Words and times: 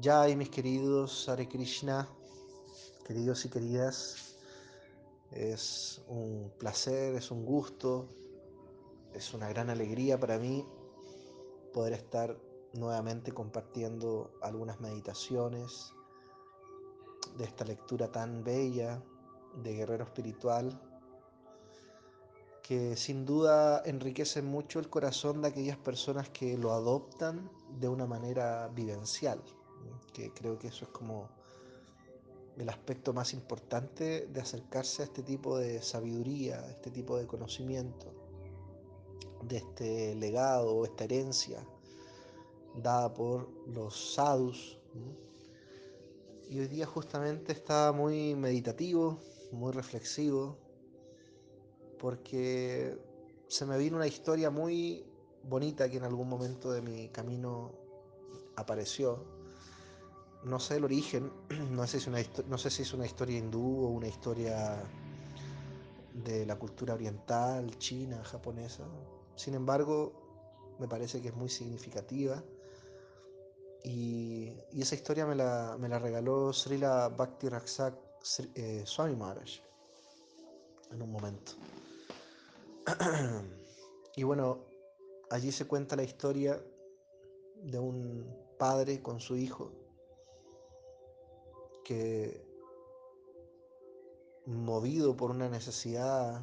Ya 0.00 0.28
y 0.28 0.36
mis 0.36 0.48
queridos 0.48 1.28
Hare 1.28 1.48
Krishna, 1.48 2.08
queridos 3.04 3.44
y 3.44 3.48
queridas, 3.48 4.38
es 5.32 6.00
un 6.06 6.52
placer, 6.56 7.16
es 7.16 7.32
un 7.32 7.44
gusto, 7.44 8.08
es 9.12 9.34
una 9.34 9.48
gran 9.48 9.70
alegría 9.70 10.20
para 10.20 10.38
mí 10.38 10.64
poder 11.72 11.94
estar 11.94 12.38
nuevamente 12.74 13.32
compartiendo 13.32 14.30
algunas 14.40 14.78
meditaciones 14.78 15.92
de 17.36 17.44
esta 17.44 17.64
lectura 17.64 18.12
tan 18.12 18.44
bella 18.44 19.02
de 19.64 19.74
Guerrero 19.74 20.04
Espiritual 20.04 20.80
que 22.62 22.94
sin 22.94 23.24
duda 23.24 23.82
enriquece 23.84 24.42
mucho 24.42 24.78
el 24.78 24.88
corazón 24.88 25.42
de 25.42 25.48
aquellas 25.48 25.78
personas 25.78 26.28
que 26.28 26.56
lo 26.56 26.72
adoptan 26.72 27.50
de 27.80 27.88
una 27.88 28.06
manera 28.06 28.68
vivencial, 28.68 29.42
que 30.12 30.32
creo 30.32 30.58
que 30.58 30.68
eso 30.68 30.84
es 30.84 30.90
como 30.90 31.28
el 32.56 32.68
aspecto 32.68 33.12
más 33.12 33.34
importante 33.34 34.26
de 34.26 34.40
acercarse 34.40 35.02
a 35.02 35.04
este 35.04 35.22
tipo 35.22 35.58
de 35.58 35.80
sabiduría, 35.80 36.60
a 36.60 36.70
este 36.70 36.90
tipo 36.90 37.16
de 37.16 37.26
conocimiento, 37.26 38.12
de 39.42 39.58
este 39.58 40.14
legado 40.16 40.84
esta 40.84 41.04
herencia 41.04 41.64
dada 42.74 43.12
por 43.12 43.48
los 43.68 44.14
sadhus. 44.14 44.78
Y 46.50 46.60
hoy 46.60 46.66
día 46.66 46.86
justamente 46.86 47.52
estaba 47.52 47.92
muy 47.92 48.34
meditativo, 48.34 49.18
muy 49.52 49.72
reflexivo, 49.72 50.56
porque 51.98 52.98
se 53.48 53.66
me 53.66 53.78
vino 53.78 53.96
una 53.96 54.06
historia 54.06 54.50
muy 54.50 55.04
bonita 55.44 55.88
que 55.88 55.98
en 55.98 56.04
algún 56.04 56.28
momento 56.28 56.70
de 56.72 56.82
mi 56.82 57.08
camino 57.08 57.72
apareció. 58.56 59.37
No 60.44 60.60
sé 60.60 60.76
el 60.76 60.84
origen, 60.84 61.32
no 61.70 61.86
sé 61.86 62.00
si, 62.00 62.08
una, 62.08 62.18
no 62.46 62.58
sé 62.58 62.70
si 62.70 62.82
es 62.82 62.92
una 62.92 63.06
historia 63.06 63.38
hindú 63.38 63.84
o 63.84 63.88
una 63.88 64.08
historia 64.08 64.82
de 66.14 66.46
la 66.46 66.56
cultura 66.56 66.94
oriental, 66.94 67.76
china, 67.78 68.22
japonesa. 68.24 68.84
Sin 69.36 69.54
embargo, 69.54 70.76
me 70.78 70.88
parece 70.88 71.20
que 71.20 71.28
es 71.28 71.34
muy 71.34 71.48
significativa. 71.48 72.42
Y, 73.84 74.56
y 74.72 74.82
esa 74.82 74.94
historia 74.94 75.24
me 75.26 75.34
la, 75.34 75.76
me 75.78 75.88
la 75.88 75.98
regaló 75.98 76.52
Srila 76.52 77.08
Bhakti 77.08 77.48
Raksak 77.48 77.94
eh, 78.54 78.82
Swami 78.84 79.16
Maharaj 79.16 79.60
en 80.90 81.02
un 81.02 81.12
momento. 81.12 81.52
y 84.16 84.22
bueno, 84.22 84.64
allí 85.30 85.52
se 85.52 85.66
cuenta 85.66 85.96
la 85.96 86.02
historia 86.02 86.60
de 87.62 87.78
un 87.78 88.26
padre 88.58 89.02
con 89.02 89.20
su 89.20 89.36
hijo 89.36 89.72
que 91.88 92.46
movido 94.44 95.16
por 95.16 95.30
una 95.30 95.48
necesidad 95.48 96.42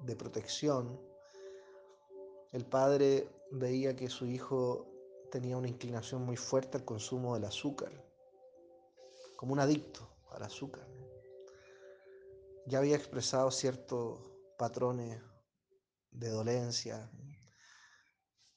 de 0.00 0.16
protección, 0.16 0.98
el 2.52 2.64
padre 2.64 3.28
veía 3.50 3.94
que 3.94 4.08
su 4.08 4.24
hijo 4.24 4.86
tenía 5.30 5.58
una 5.58 5.68
inclinación 5.68 6.24
muy 6.24 6.38
fuerte 6.38 6.78
al 6.78 6.86
consumo 6.86 7.34
del 7.34 7.44
azúcar, 7.44 7.92
como 9.36 9.52
un 9.52 9.60
adicto 9.60 10.08
al 10.30 10.42
azúcar. 10.42 10.88
Ya 12.66 12.78
había 12.78 12.96
expresado 12.96 13.50
ciertos 13.50 14.18
patrones 14.56 15.20
de 16.10 16.30
dolencia. 16.30 17.10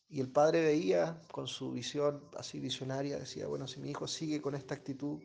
Y 0.07 0.21
el 0.21 0.31
padre 0.31 0.61
veía 0.61 1.21
con 1.33 1.47
su 1.47 1.73
visión 1.73 2.29
así 2.37 2.61
visionaria, 2.61 3.19
decía, 3.19 3.47
bueno, 3.47 3.67
si 3.67 3.81
mi 3.81 3.89
hijo 3.89 4.07
sigue 4.07 4.41
con 4.41 4.55
esta 4.55 4.73
actitud, 4.73 5.19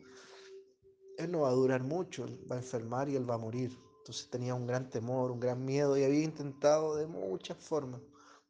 él 1.17 1.31
no 1.31 1.41
va 1.41 1.49
a 1.49 1.53
durar 1.53 1.83
mucho, 1.83 2.25
él 2.25 2.39
va 2.49 2.55
a 2.55 2.59
enfermar 2.59 3.09
y 3.09 3.15
él 3.15 3.29
va 3.29 3.35
a 3.35 3.39
morir. 3.39 3.77
Entonces 3.97 4.29
tenía 4.29 4.53
un 4.55 4.67
gran 4.67 4.89
temor, 4.89 5.31
un 5.31 5.39
gran 5.39 5.65
miedo 5.65 5.97
y 5.97 6.03
había 6.03 6.23
intentado 6.23 6.95
de 6.95 7.07
muchas 7.07 7.57
formas, 7.57 7.99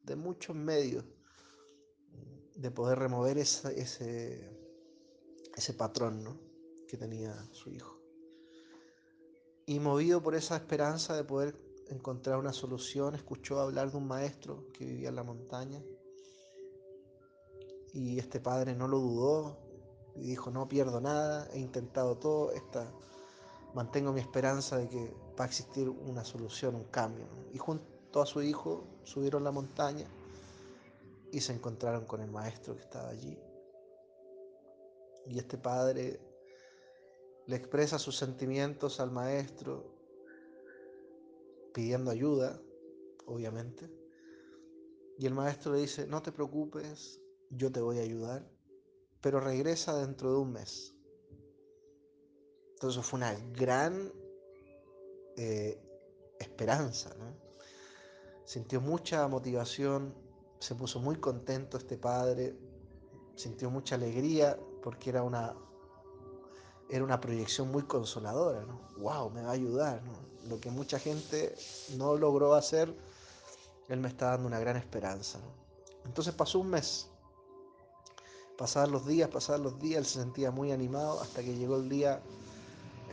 de 0.04 0.14
muchos 0.14 0.54
medios, 0.54 1.04
de 2.54 2.70
poder 2.70 2.98
remover 2.98 3.38
ese, 3.38 3.80
ese, 5.56 5.72
patrón 5.74 6.22
¿no? 6.22 6.38
que 6.86 6.96
tenía 6.96 7.34
su 7.52 7.70
hijo. 7.70 7.98
Y 9.66 9.80
movido 9.80 10.22
por 10.22 10.34
esa 10.34 10.56
esperanza 10.56 11.16
de 11.16 11.24
poder 11.24 11.56
encontrar 11.88 12.38
una 12.38 12.52
solución, 12.52 13.14
escuchó 13.14 13.60
hablar 13.60 13.90
de 13.90 13.96
un 13.96 14.06
maestro 14.06 14.68
que 14.72 14.84
vivía 14.84 15.08
en 15.08 15.16
la 15.16 15.24
montaña. 15.24 15.82
Y 17.92 18.18
este 18.18 18.40
padre 18.40 18.74
no 18.74 18.86
lo 18.86 18.98
dudó 18.98 19.67
y 20.20 20.30
dijo, 20.30 20.50
no 20.50 20.68
pierdo 20.68 21.00
nada, 21.00 21.48
he 21.52 21.58
intentado 21.58 22.18
todo, 22.18 22.52
esta, 22.52 22.92
mantengo 23.74 24.12
mi 24.12 24.20
esperanza 24.20 24.78
de 24.78 24.88
que 24.88 25.14
va 25.38 25.44
a 25.44 25.46
existir 25.46 25.88
una 25.88 26.24
solución, 26.24 26.74
un 26.74 26.84
cambio. 26.84 27.26
Y 27.52 27.58
junto 27.58 28.20
a 28.20 28.26
su 28.26 28.42
hijo 28.42 28.86
subieron 29.04 29.44
la 29.44 29.52
montaña 29.52 30.06
y 31.32 31.40
se 31.40 31.52
encontraron 31.52 32.06
con 32.06 32.20
el 32.20 32.30
maestro 32.30 32.74
que 32.74 32.82
estaba 32.82 33.08
allí. 33.08 33.38
Y 35.26 35.38
este 35.38 35.58
padre 35.58 36.20
le 37.46 37.56
expresa 37.56 37.98
sus 37.98 38.16
sentimientos 38.16 39.00
al 39.00 39.10
maestro 39.10 39.94
pidiendo 41.72 42.10
ayuda, 42.10 42.60
obviamente. 43.26 43.90
Y 45.18 45.26
el 45.26 45.34
maestro 45.34 45.72
le 45.72 45.80
dice, 45.80 46.06
no 46.06 46.22
te 46.22 46.32
preocupes, 46.32 47.20
yo 47.50 47.70
te 47.72 47.80
voy 47.80 47.98
a 47.98 48.02
ayudar, 48.02 48.50
pero 49.20 49.40
regresa 49.40 49.96
dentro 49.96 50.32
de 50.32 50.38
un 50.38 50.52
mes. 50.52 50.94
Entonces 52.74 53.04
fue 53.04 53.18
una 53.18 53.34
gran 53.52 54.12
eh, 55.36 55.80
esperanza. 56.38 57.10
Sintió 58.44 58.80
mucha 58.80 59.26
motivación, 59.28 60.14
se 60.60 60.74
puso 60.74 61.00
muy 61.00 61.16
contento 61.16 61.76
este 61.76 61.96
padre, 61.96 62.56
sintió 63.34 63.70
mucha 63.70 63.96
alegría 63.96 64.58
porque 64.82 65.10
era 65.10 65.22
una, 65.22 65.54
era 66.88 67.04
una 67.04 67.20
proyección 67.20 67.70
muy 67.70 67.82
consoladora, 67.82 68.64
¿no? 68.64 68.80
¡Wow! 68.98 69.30
Me 69.30 69.42
va 69.42 69.50
a 69.50 69.52
ayudar, 69.52 70.02
lo 70.48 70.60
que 70.60 70.70
mucha 70.70 70.98
gente 70.98 71.54
no 71.96 72.16
logró 72.16 72.54
hacer, 72.54 72.94
Él 73.88 74.00
me 74.00 74.08
está 74.08 74.30
dando 74.30 74.46
una 74.46 74.58
gran 74.60 74.76
esperanza. 74.76 75.40
Entonces 76.04 76.34
pasó 76.34 76.60
un 76.60 76.70
mes. 76.70 77.10
Pasaban 78.58 78.90
los 78.90 79.06
días, 79.06 79.30
pasaban 79.30 79.62
los 79.62 79.78
días, 79.78 79.98
Él 79.98 80.04
se 80.04 80.18
sentía 80.18 80.50
muy 80.50 80.72
animado 80.72 81.20
hasta 81.20 81.42
que 81.42 81.54
llegó 81.54 81.76
el 81.76 81.88
día 81.88 82.20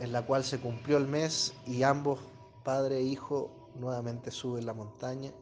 en 0.00 0.10
la 0.10 0.26
cual 0.26 0.42
se 0.42 0.60
cumplió 0.60 0.96
el 0.96 1.06
mes 1.06 1.54
y 1.64 1.84
ambos, 1.84 2.18
padre 2.64 2.98
e 2.98 3.02
hijo, 3.02 3.70
nuevamente 3.76 4.32
suben 4.32 4.66
la 4.66 4.74
montaña 4.74 5.32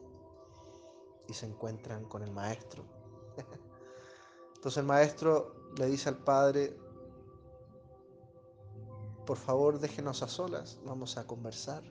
y 1.27 1.33
se 1.33 1.47
encuentran 1.47 2.05
con 2.05 2.21
el 2.21 2.31
maestro. 2.31 2.83
Entonces 4.55 4.77
el 4.77 4.85
maestro 4.85 5.71
le 5.75 5.87
dice 5.87 6.09
al 6.09 6.17
padre, 6.17 6.77
por 9.25 9.37
favor 9.37 9.79
déjenos 9.79 10.21
a 10.21 10.27
solas, 10.27 10.77
vamos 10.85 11.17
a 11.17 11.25
conversar. 11.25 11.81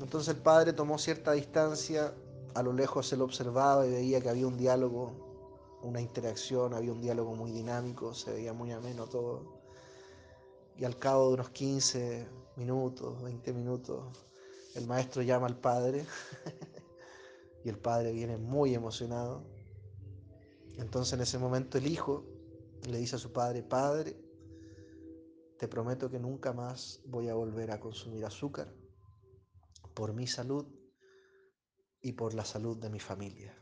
Entonces 0.00 0.34
el 0.34 0.40
padre 0.40 0.72
tomó 0.72 0.96
cierta 0.96 1.32
distancia, 1.32 2.14
a 2.54 2.62
lo 2.62 2.72
lejos 2.72 3.12
él 3.12 3.20
observaba 3.20 3.86
y 3.86 3.90
veía 3.90 4.22
que 4.22 4.30
había 4.30 4.46
un 4.46 4.56
diálogo, 4.56 5.23
una 5.84 6.00
interacción, 6.00 6.74
había 6.74 6.92
un 6.92 7.00
diálogo 7.00 7.34
muy 7.34 7.52
dinámico, 7.52 8.14
se 8.14 8.32
veía 8.32 8.52
muy 8.52 8.72
ameno 8.72 9.06
todo. 9.06 9.62
Y 10.76 10.84
al 10.84 10.98
cabo 10.98 11.28
de 11.28 11.34
unos 11.34 11.50
15 11.50 12.26
minutos, 12.56 13.22
20 13.22 13.52
minutos, 13.52 14.02
el 14.74 14.86
maestro 14.86 15.22
llama 15.22 15.46
al 15.46 15.58
padre 15.58 16.04
y 17.64 17.68
el 17.68 17.78
padre 17.78 18.12
viene 18.12 18.38
muy 18.38 18.74
emocionado. 18.74 19.44
Entonces 20.76 21.12
en 21.12 21.20
ese 21.20 21.38
momento 21.38 21.78
el 21.78 21.86
hijo 21.86 22.24
le 22.88 22.98
dice 22.98 23.16
a 23.16 23.18
su 23.18 23.32
padre, 23.32 23.62
padre, 23.62 24.16
te 25.58 25.68
prometo 25.68 26.10
que 26.10 26.18
nunca 26.18 26.52
más 26.52 27.02
voy 27.06 27.28
a 27.28 27.34
volver 27.34 27.70
a 27.70 27.78
consumir 27.78 28.24
azúcar 28.24 28.74
por 29.94 30.12
mi 30.12 30.26
salud 30.26 30.66
y 32.00 32.12
por 32.12 32.34
la 32.34 32.44
salud 32.44 32.76
de 32.78 32.90
mi 32.90 33.00
familia. 33.00 33.54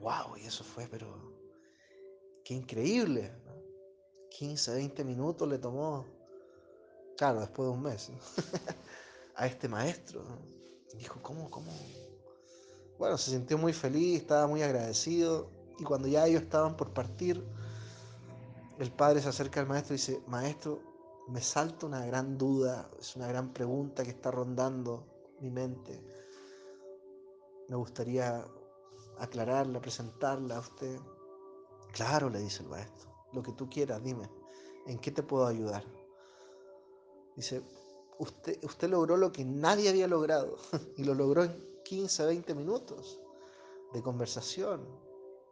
¡Wow! 0.00 0.36
Y 0.36 0.46
eso 0.46 0.64
fue, 0.64 0.86
pero 0.90 1.06
qué 2.44 2.54
increíble. 2.54 3.32
15, 4.30 4.74
20 4.74 5.04
minutos 5.04 5.48
le 5.48 5.58
tomó, 5.58 6.04
claro, 7.16 7.40
después 7.40 7.68
de 7.68 7.74
un 7.74 7.82
mes, 7.82 8.10
a 9.34 9.46
este 9.46 9.68
maestro. 9.68 10.22
Dijo, 10.94 11.20
¿cómo, 11.22 11.50
cómo? 11.50 11.72
Bueno, 12.98 13.18
se 13.18 13.30
sintió 13.30 13.58
muy 13.58 13.72
feliz, 13.72 14.20
estaba 14.22 14.46
muy 14.46 14.62
agradecido. 14.62 15.50
Y 15.78 15.84
cuando 15.84 16.08
ya 16.08 16.26
ellos 16.26 16.42
estaban 16.42 16.76
por 16.76 16.92
partir, 16.92 17.44
el 18.78 18.92
padre 18.92 19.20
se 19.20 19.28
acerca 19.28 19.60
al 19.60 19.66
maestro 19.66 19.94
y 19.94 19.98
dice, 19.98 20.22
maestro, 20.26 20.80
me 21.28 21.40
salta 21.40 21.86
una 21.86 22.04
gran 22.06 22.38
duda, 22.38 22.88
es 22.98 23.16
una 23.16 23.26
gran 23.26 23.52
pregunta 23.52 24.04
que 24.04 24.10
está 24.10 24.30
rondando 24.30 25.04
mi 25.40 25.50
mente. 25.50 26.00
Me 27.68 27.76
gustaría 27.76 28.44
aclararla, 29.18 29.80
presentarla 29.80 30.56
a 30.56 30.60
usted. 30.60 30.98
Claro, 31.92 32.28
le 32.28 32.40
dice 32.40 32.62
el 32.62 32.68
maestro. 32.68 33.10
lo 33.32 33.42
que 33.42 33.52
tú 33.52 33.68
quieras, 33.68 34.02
dime, 34.02 34.30
¿en 34.86 34.98
qué 34.98 35.10
te 35.10 35.22
puedo 35.22 35.46
ayudar? 35.46 35.84
Dice, 37.34 37.62
usted, 38.18 38.62
usted 38.64 38.88
logró 38.88 39.16
lo 39.16 39.32
que 39.32 39.44
nadie 39.44 39.88
había 39.88 40.08
logrado 40.08 40.56
y 40.96 41.04
lo 41.04 41.14
logró 41.14 41.44
en 41.44 41.82
15, 41.84 42.26
20 42.26 42.54
minutos 42.54 43.20
de 43.92 44.02
conversación. 44.02 44.86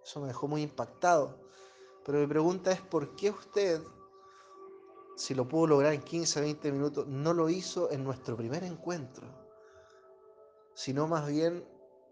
Eso 0.05 0.21
me 0.21 0.29
dejó 0.29 0.49
muy 0.49 0.63
impactado. 0.63 1.39
Pero 2.05 2.19
mi 2.19 2.27
pregunta 2.27 2.73
es, 2.73 2.81
¿por 2.81 3.17
qué 3.17 3.31
usted, 3.31 3.81
si 5.17 5.35
lo 5.35 5.49
pudo 5.49 5.69
lograr 5.69 5.95
en 5.95 6.03
15, 6.03 6.41
20 6.41 6.73
minutos, 6.73 7.07
no 7.07 7.33
lo 7.33 7.49
hizo 7.49 7.91
en 7.91 8.05
nuestro 8.05 8.37
primer 8.37 8.65
encuentro? 8.65 9.27
Sino 10.75 11.07
más 11.07 11.27
bien 11.29 11.67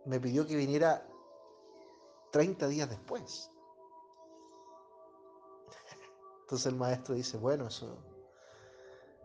me 0.06 0.20
pidió 0.20 0.46
que 0.46 0.56
viniera 0.56 1.06
30 2.32 2.66
días 2.68 2.90
después. 2.90 3.50
Entonces 6.40 6.66
el 6.66 6.74
maestro 6.74 7.14
dice, 7.14 7.38
bueno, 7.38 7.68
eso, 7.68 7.96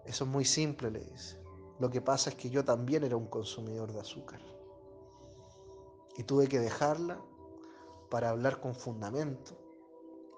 eso 0.06 0.24
es 0.24 0.30
muy 0.30 0.45
simple, 0.45 0.92
le 0.92 1.00
dice. 1.00 1.42
Lo 1.80 1.89
que 1.89 2.01
pasa 2.01 2.30
es 2.30 2.36
que 2.36 2.50
yo 2.50 2.63
también 2.63 3.04
era 3.04 3.18
un 3.18 3.27
consumidor 3.27 3.92
de 3.92 4.00
azúcar. 4.00 4.42
Y 6.18 6.24
tuve 6.24 6.48
que 6.48 6.59
dejarla 6.59 7.19
para 8.09 8.30
hablar 8.30 8.59
con 8.59 8.75
fundamento 8.75 9.57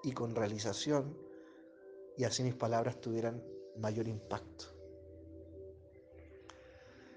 y 0.02 0.12
con 0.12 0.34
realización 0.34 1.16
y 2.16 2.24
así 2.24 2.42
mis 2.42 2.54
palabras 2.54 3.00
tuvieran 3.00 3.42
mayor 3.78 4.08
impacto. 4.08 4.66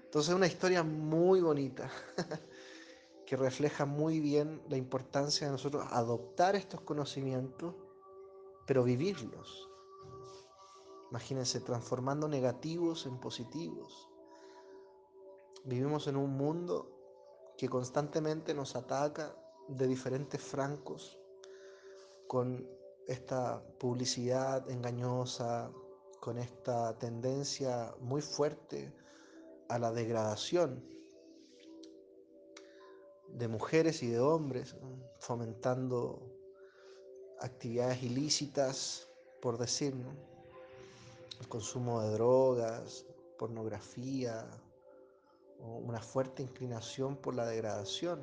Entonces 0.04 0.30
es 0.30 0.36
una 0.36 0.46
historia 0.46 0.82
muy 0.82 1.40
bonita 1.40 1.90
que 3.26 3.36
refleja 3.36 3.86
muy 3.86 4.20
bien 4.20 4.62
la 4.68 4.76
importancia 4.76 5.46
de 5.46 5.52
nosotros 5.52 5.86
adoptar 5.90 6.56
estos 6.56 6.80
conocimientos, 6.82 7.74
pero 8.66 8.84
vivirlos. 8.84 9.70
Imagínense, 11.10 11.60
transformando 11.60 12.28
negativos 12.28 13.06
en 13.06 13.18
positivos. 13.18 14.08
Vivimos 15.64 16.06
en 16.08 16.16
un 16.16 16.36
mundo 16.36 16.90
que 17.56 17.68
constantemente 17.68 18.52
nos 18.52 18.76
ataca 18.76 19.34
de 19.68 19.86
diferentes 19.86 20.42
francos 20.42 21.18
con 22.26 22.68
esta 23.06 23.62
publicidad 23.78 24.68
engañosa, 24.70 25.70
con 26.20 26.38
esta 26.38 26.98
tendencia 26.98 27.94
muy 28.00 28.20
fuerte 28.20 28.94
a 29.68 29.78
la 29.78 29.92
degradación 29.92 30.93
de 33.34 33.48
mujeres 33.48 34.02
y 34.02 34.08
de 34.08 34.20
hombres, 34.20 34.76
fomentando 35.18 36.22
actividades 37.40 38.02
ilícitas, 38.02 39.08
por 39.42 39.58
decir, 39.58 39.94
el 41.40 41.48
consumo 41.48 42.00
de 42.02 42.12
drogas, 42.12 43.04
pornografía, 43.38 44.48
una 45.58 46.00
fuerte 46.00 46.42
inclinación 46.42 47.16
por 47.16 47.34
la 47.34 47.46
degradación. 47.46 48.22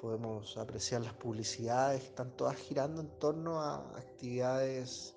Podemos 0.00 0.56
apreciar 0.56 1.02
las 1.02 1.14
publicidades, 1.14 2.04
están 2.04 2.36
todas 2.36 2.56
girando 2.56 3.00
en 3.00 3.18
torno 3.18 3.60
a 3.60 3.78
actividades 3.98 5.16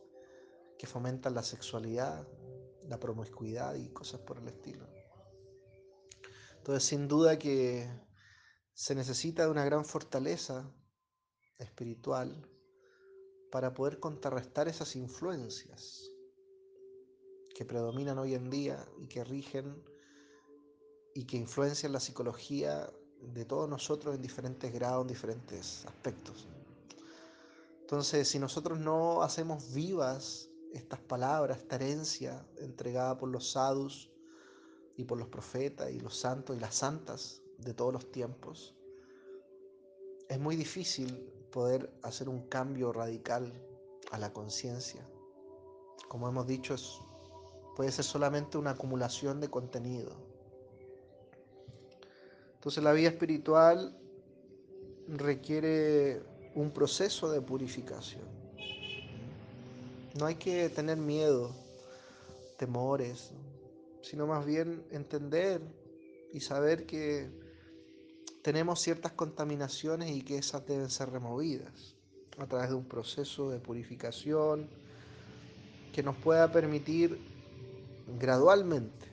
que 0.78 0.88
fomentan 0.88 1.36
la 1.36 1.44
sexualidad, 1.44 2.26
la 2.88 3.00
promiscuidad 3.00 3.76
y 3.76 3.90
cosas 3.90 4.22
por 4.22 4.40
el 4.40 4.48
estilo. 4.48 4.88
Entonces, 6.70 6.88
sin 6.88 7.08
duda 7.08 7.40
que 7.40 7.90
se 8.76 8.94
necesita 8.94 9.44
de 9.44 9.50
una 9.50 9.66
gran 9.66 9.84
fortaleza 9.84 10.72
espiritual 11.58 12.48
para 13.52 13.74
poder 13.74 14.00
contrarrestar 14.00 14.68
esas 14.68 14.96
influencias 14.96 16.12
que 17.56 17.66
predominan 17.66 18.20
hoy 18.20 18.36
en 18.36 18.52
día 18.52 18.88
y 19.00 19.08
que 19.08 19.24
rigen 19.24 19.84
y 21.16 21.26
que 21.26 21.38
influencian 21.38 21.92
la 21.92 22.00
psicología 22.00 22.88
de 23.20 23.46
todos 23.46 23.68
nosotros 23.68 24.14
en 24.14 24.22
diferentes 24.22 24.72
grados, 24.72 25.02
en 25.02 25.08
diferentes 25.08 25.88
aspectos. 25.88 26.48
Entonces, 27.82 28.28
si 28.28 28.38
nosotros 28.38 28.80
no 28.80 29.24
hacemos 29.24 29.74
vivas 29.74 30.52
estas 30.72 31.00
palabras, 31.00 31.58
esta 31.58 31.78
herencia 31.78 32.48
entregada 32.58 33.18
por 33.18 33.30
los 33.30 33.54
sadhus 33.54 34.09
y 35.00 35.06
por 35.06 35.18
los 35.18 35.30
profetas 35.30 35.90
y 35.92 36.00
los 36.02 36.18
santos 36.18 36.58
y 36.58 36.60
las 36.60 36.76
santas 36.76 37.42
de 37.58 37.74
todos 37.74 37.94
los 37.94 38.12
tiempos, 38.12 38.76
es 40.28 40.38
muy 40.38 40.58
difícil 40.58 41.32
poder 41.54 41.90
hacer 42.04 42.28
un 42.28 42.50
cambio 42.50 42.92
radical 42.92 43.50
a 44.12 44.20
la 44.20 44.34
conciencia. 44.34 45.02
Como 46.10 46.28
hemos 46.28 46.46
dicho, 46.48 46.76
puede 47.78 47.94
ser 47.94 48.04
solamente 48.04 48.58
una 48.58 48.72
acumulación 48.72 49.40
de 49.40 49.50
contenido. 49.50 50.18
Entonces 52.56 52.84
la 52.84 52.92
vida 52.92 53.08
espiritual 53.08 53.98
requiere 55.08 56.22
un 56.56 56.72
proceso 56.72 57.32
de 57.32 57.40
purificación. 57.40 58.28
No 60.20 60.26
hay 60.26 60.36
que 60.36 60.68
tener 60.68 60.98
miedo, 60.98 61.56
temores, 62.58 63.32
sino 64.02 64.28
más 64.28 64.46
bien 64.46 64.86
entender 64.92 65.62
y 66.32 66.40
saber 66.40 66.86
que 66.86 67.30
tenemos 68.42 68.80
ciertas 68.80 69.12
contaminaciones 69.14 70.12
y 70.12 70.22
que 70.22 70.38
esas 70.38 70.66
deben 70.66 70.90
ser 70.90 71.10
removidas 71.12 71.96
a 72.38 72.46
través 72.46 72.70
de 72.70 72.76
un 72.76 72.86
proceso 72.86 73.50
de 73.50 73.60
purificación 73.60 74.70
que 75.92 76.04
nos 76.04 76.16
pueda 76.18 76.52
permitir 76.52 77.20
gradualmente 78.20 79.08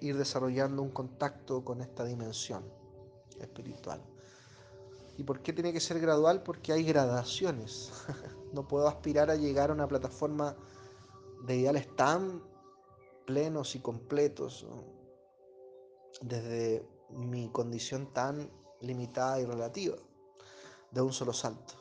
ir 0.00 0.16
desarrollando 0.16 0.82
un 0.82 0.90
contacto 0.90 1.64
con 1.64 1.80
esta 1.80 2.04
dimensión 2.04 2.64
espiritual. 3.40 4.02
¿Y 5.18 5.22
por 5.22 5.40
qué 5.40 5.52
tiene 5.52 5.72
que 5.72 5.80
ser 5.80 5.98
gradual? 6.00 6.42
Porque 6.42 6.72
hay 6.72 6.82
gradaciones. 6.84 7.92
no 8.52 8.68
puedo 8.68 8.88
aspirar 8.88 9.30
a 9.30 9.36
llegar 9.36 9.70
a 9.70 9.72
una 9.72 9.88
plataforma 9.88 10.54
de 11.46 11.56
ideales 11.56 11.94
tan 11.96 12.42
plenos 13.26 13.74
y 13.74 13.80
completos 13.80 14.66
desde 16.22 16.86
mi 17.10 17.50
condición 17.50 18.12
tan 18.12 18.50
limitada 18.80 19.40
y 19.40 19.44
relativa 19.44 19.96
de 20.90 21.00
un 21.02 21.12
solo 21.12 21.32
salto, 21.32 21.74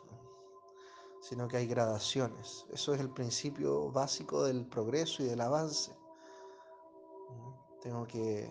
sino 1.22 1.48
que 1.48 1.58
hay 1.58 1.68
gradaciones. 1.68 2.66
Eso 2.72 2.94
es 2.94 3.00
el 3.00 3.10
principio 3.10 3.92
básico 3.92 4.44
del 4.44 4.66
progreso 4.66 5.24
y 5.24 5.28
del 5.28 5.42
avance. 5.42 5.92
Tengo 7.82 8.06
que, 8.08 8.50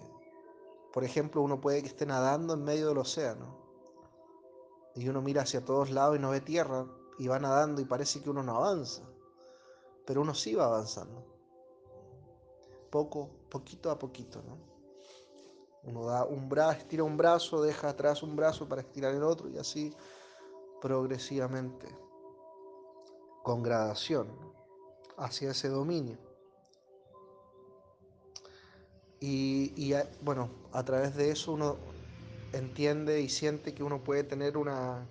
por 0.93 1.05
ejemplo, 1.05 1.43
uno 1.43 1.61
puede 1.61 1.83
que 1.83 1.89
esté 1.89 2.07
nadando 2.07 2.55
en 2.55 2.65
medio 2.65 2.89
del 2.89 2.99
océano 2.99 3.65
y 4.95 5.09
uno 5.09 5.21
mira 5.21 5.43
hacia 5.43 5.65
todos 5.65 5.91
lados 5.91 6.17
y 6.17 6.21
no 6.21 6.31
ve 6.31 6.41
tierra 6.41 6.87
y 7.19 7.27
va 7.27 7.39
nadando 7.39 7.81
y 7.81 7.85
parece 7.85 8.23
que 8.23 8.31
uno 8.31 8.43
no 8.43 8.57
avanza, 8.57 9.03
pero 10.07 10.21
uno 10.21 10.35
sí 10.35 10.55
va 10.55 10.67
avanzando, 10.67 11.34
poco, 12.95 13.29
poquito 13.51 13.91
a 13.91 13.99
poquito, 13.99 14.41
¿no? 14.47 14.57
Uno 15.83 16.07
da 16.07 16.25
un 16.25 16.49
brazo, 16.49 16.79
estira 16.79 17.03
un 17.03 17.17
brazo, 17.17 17.61
deja 17.61 17.89
atrás 17.89 18.23
un 18.23 18.37
brazo 18.37 18.69
para 18.69 18.83
estirar 18.83 19.13
el 19.13 19.25
otro 19.25 19.49
y 19.49 19.59
así 19.59 19.93
progresivamente, 20.81 21.89
con 23.43 23.65
gradación, 23.65 24.29
hacia 25.17 25.51
ese 25.51 25.69
dominio. 25.71 26.19
Y, 29.19 29.93
bueno, 30.21 30.49
a 30.71 30.85
través 30.85 31.17
de 31.17 31.33
eso 31.33 31.51
uno 31.51 31.79
entiende 32.53 33.23
y 33.23 33.29
siente 33.29 33.75
que 33.75 33.83
uno 33.83 34.05
puede 34.05 34.23
tener 34.23 34.57
una, 34.57 35.05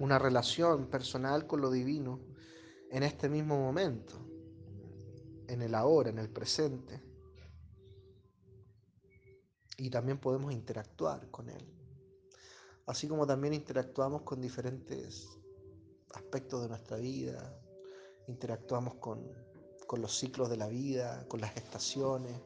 una 0.00 0.18
relación 0.18 0.84
personal 0.88 1.46
con 1.46 1.62
lo 1.62 1.70
divino 1.70 2.20
en 2.90 3.04
este 3.04 3.30
mismo 3.30 3.56
momento, 3.56 4.18
en 5.48 5.62
el 5.62 5.74
ahora, 5.74 6.10
en 6.10 6.18
el 6.18 6.30
presente 6.30 7.14
y 9.76 9.90
también 9.90 10.18
podemos 10.18 10.52
interactuar 10.52 11.30
con 11.30 11.48
Él. 11.48 11.66
Así 12.86 13.08
como 13.08 13.26
también 13.26 13.54
interactuamos 13.54 14.22
con 14.22 14.40
diferentes 14.40 15.28
aspectos 16.14 16.62
de 16.62 16.68
nuestra 16.68 16.96
vida, 16.98 17.58
interactuamos 18.28 18.94
con, 18.96 19.44
los 19.96 20.18
ciclos 20.18 20.50
de 20.50 20.56
la 20.56 20.66
vida, 20.66 21.24
con 21.28 21.40
las 21.40 21.56
estaciones, 21.56 22.36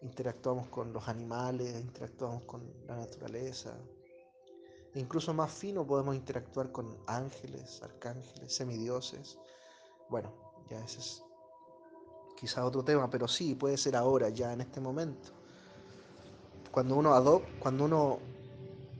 interactuamos 0.00 0.68
con 0.68 0.94
los 0.94 1.08
animales, 1.08 1.78
interactuamos 1.78 2.44
con 2.44 2.72
la 2.86 2.96
naturaleza. 2.96 3.76
E 4.94 4.98
incluso 4.98 5.34
más 5.34 5.52
fino 5.52 5.86
podemos 5.86 6.16
interactuar 6.16 6.72
con 6.72 6.98
ángeles, 7.06 7.82
arcángeles, 7.82 8.54
semidioses. 8.54 9.38
Bueno, 10.08 10.32
ya 10.70 10.82
ese 10.82 11.00
es 11.00 11.22
quizá 12.40 12.64
otro 12.64 12.82
tema, 12.82 13.10
pero 13.10 13.28
sí, 13.28 13.54
puede 13.54 13.76
ser 13.76 13.94
ahora, 13.96 14.30
ya 14.30 14.52
en 14.52 14.62
este 14.62 14.80
momento 14.80 15.40
cuando 16.70 16.96
uno, 16.96 17.42
cuando 17.58 17.84
uno 17.84 18.18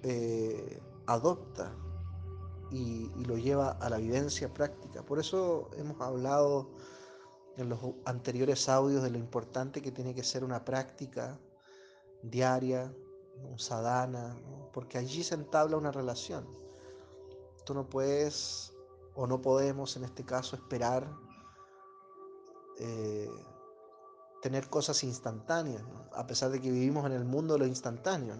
eh, 0.02 0.80
adopta 1.06 1.72
y, 2.70 3.08
lo 3.24 3.36
lleva 3.36 3.72
a 3.72 3.88
la 3.90 3.98
vivencia 3.98 4.52
práctica. 4.52 5.02
Por 5.02 5.18
eso 5.18 5.70
hemos 5.76 6.00
hablado 6.00 6.70
en 7.56 7.68
los 7.68 7.78
anteriores 8.04 8.68
audios 8.68 9.02
de 9.02 9.10
lo 9.10 9.18
importante 9.18 9.82
que 9.82 9.92
tiene 9.92 10.14
que 10.14 10.24
ser 10.24 10.42
una 10.42 10.64
práctica 10.64 11.38
diaria, 12.22 12.92
un 13.48 13.58
sadhana, 13.58 14.36
porque 14.72 14.98
allí 14.98 15.22
se 15.22 15.34
entabla 15.34 15.76
una 15.76 15.92
relación. 15.92 16.46
Tú 17.64 17.74
no 17.74 17.88
puedes 17.88 18.72
o 19.14 19.26
no 19.26 19.40
podemos 19.40 19.96
en 19.96 20.04
este 20.04 20.24
caso 20.24 20.56
esperar 20.56 21.06
eh, 22.80 23.30
tener 24.40 24.70
cosas 24.70 25.04
instantáneas, 25.04 25.82
a 26.12 26.26
pesar 26.26 26.50
de 26.50 26.60
que 26.60 26.70
vivimos 26.70 27.04
en 27.04 27.12
el 27.12 27.24
mundo 27.24 27.54
de 27.54 27.60
lo 27.60 27.66
instantáneo. 27.66 28.34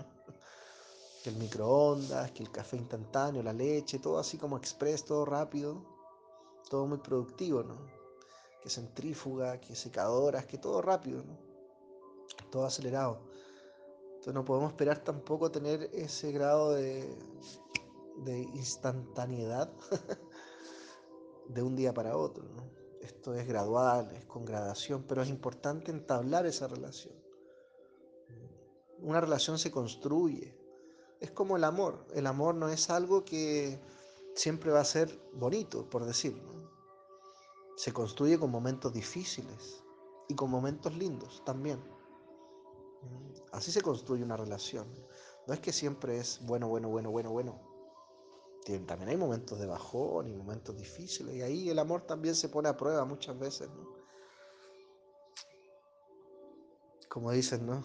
Que 1.23 1.29
el 1.29 1.37
microondas, 1.37 2.31
que 2.33 2.43
el 2.43 2.51
café 2.51 2.79
instantáneo, 2.79 3.43
la 3.43 3.53
leche, 3.53 3.99
todo 3.99 4.19
así 4.19 4.39
como 4.39 4.57
express, 4.57 5.05
todo 5.05 5.27
rápido, 5.27 5.85
todo 6.71 6.87
muy 6.87 6.99
productivo, 6.99 7.63
¿no? 7.63 7.77
Que 8.63 8.71
centrífuga, 8.71 9.61
que 9.61 9.75
secadoras, 9.75 10.47
que 10.47 10.57
todo 10.57 10.81
rápido, 10.81 11.23
Todo 12.51 12.65
acelerado. 12.65 13.21
Entonces 14.07 14.35
no 14.35 14.45
podemos 14.45 14.71
esperar 14.71 14.99
tampoco 15.05 15.51
tener 15.51 15.91
ese 15.93 16.33
grado 16.33 16.73
de, 16.73 17.15
de 18.25 18.39
instantaneidad 18.39 19.71
de 21.49 21.63
un 21.63 21.77
día 21.77 21.93
para 21.93 22.17
otro, 22.17 22.45
Esto 23.01 23.35
es 23.35 23.47
gradual, 23.47 24.11
es 24.15 24.27
con 24.27 24.45
gradación, 24.45 25.05
pero 25.09 25.23
es 25.23 25.29
importante 25.29 25.91
entablar 25.91 26.47
esa 26.47 26.69
relación. 26.69 27.15
Una 28.99 29.21
relación 29.21 29.59
se 29.59 29.71
construye, 29.71 30.55
es 31.21 31.31
como 31.31 31.57
el 31.57 31.65
amor. 31.65 32.07
El 32.15 32.27
amor 32.27 32.55
no 32.55 32.69
es 32.69 32.91
algo 32.91 33.25
que 33.25 33.81
siempre 34.35 34.71
va 34.71 34.81
a 34.81 34.85
ser 34.85 35.19
bonito, 35.33 35.89
por 35.89 36.05
decirlo. 36.05 36.51
Se 37.77 37.93
construye 37.93 38.39
con 38.39 38.51
momentos 38.51 38.93
difíciles 38.93 39.83
y 40.29 40.35
con 40.35 40.51
momentos 40.51 40.95
lindos 40.95 41.43
también. 41.45 41.83
Así 43.53 43.73
se 43.73 43.81
construye 43.81 44.23
una 44.23 44.37
relación. 44.37 44.87
No 45.47 45.55
es 45.55 45.61
que 45.61 45.73
siempre 45.73 46.19
es 46.19 46.41
bueno, 46.45 46.69
bueno, 46.69 46.89
bueno, 46.89 47.11
bueno, 47.11 47.31
bueno. 47.31 47.70
También 48.65 49.09
hay 49.09 49.17
momentos 49.17 49.59
de 49.59 49.67
bajón 49.67 50.29
y 50.29 50.33
momentos 50.33 50.77
difíciles. 50.77 51.35
Y 51.35 51.43
ahí 51.43 51.71
el 51.71 51.79
amor 51.79 52.03
también 52.03 52.35
se 52.35 52.49
pone 52.49 52.69
a 52.69 52.77
prueba 52.77 53.05
muchas 53.05 53.39
veces. 53.39 53.69
Como 57.09 57.33
dicen, 57.33 57.67
¿no? 57.67 57.85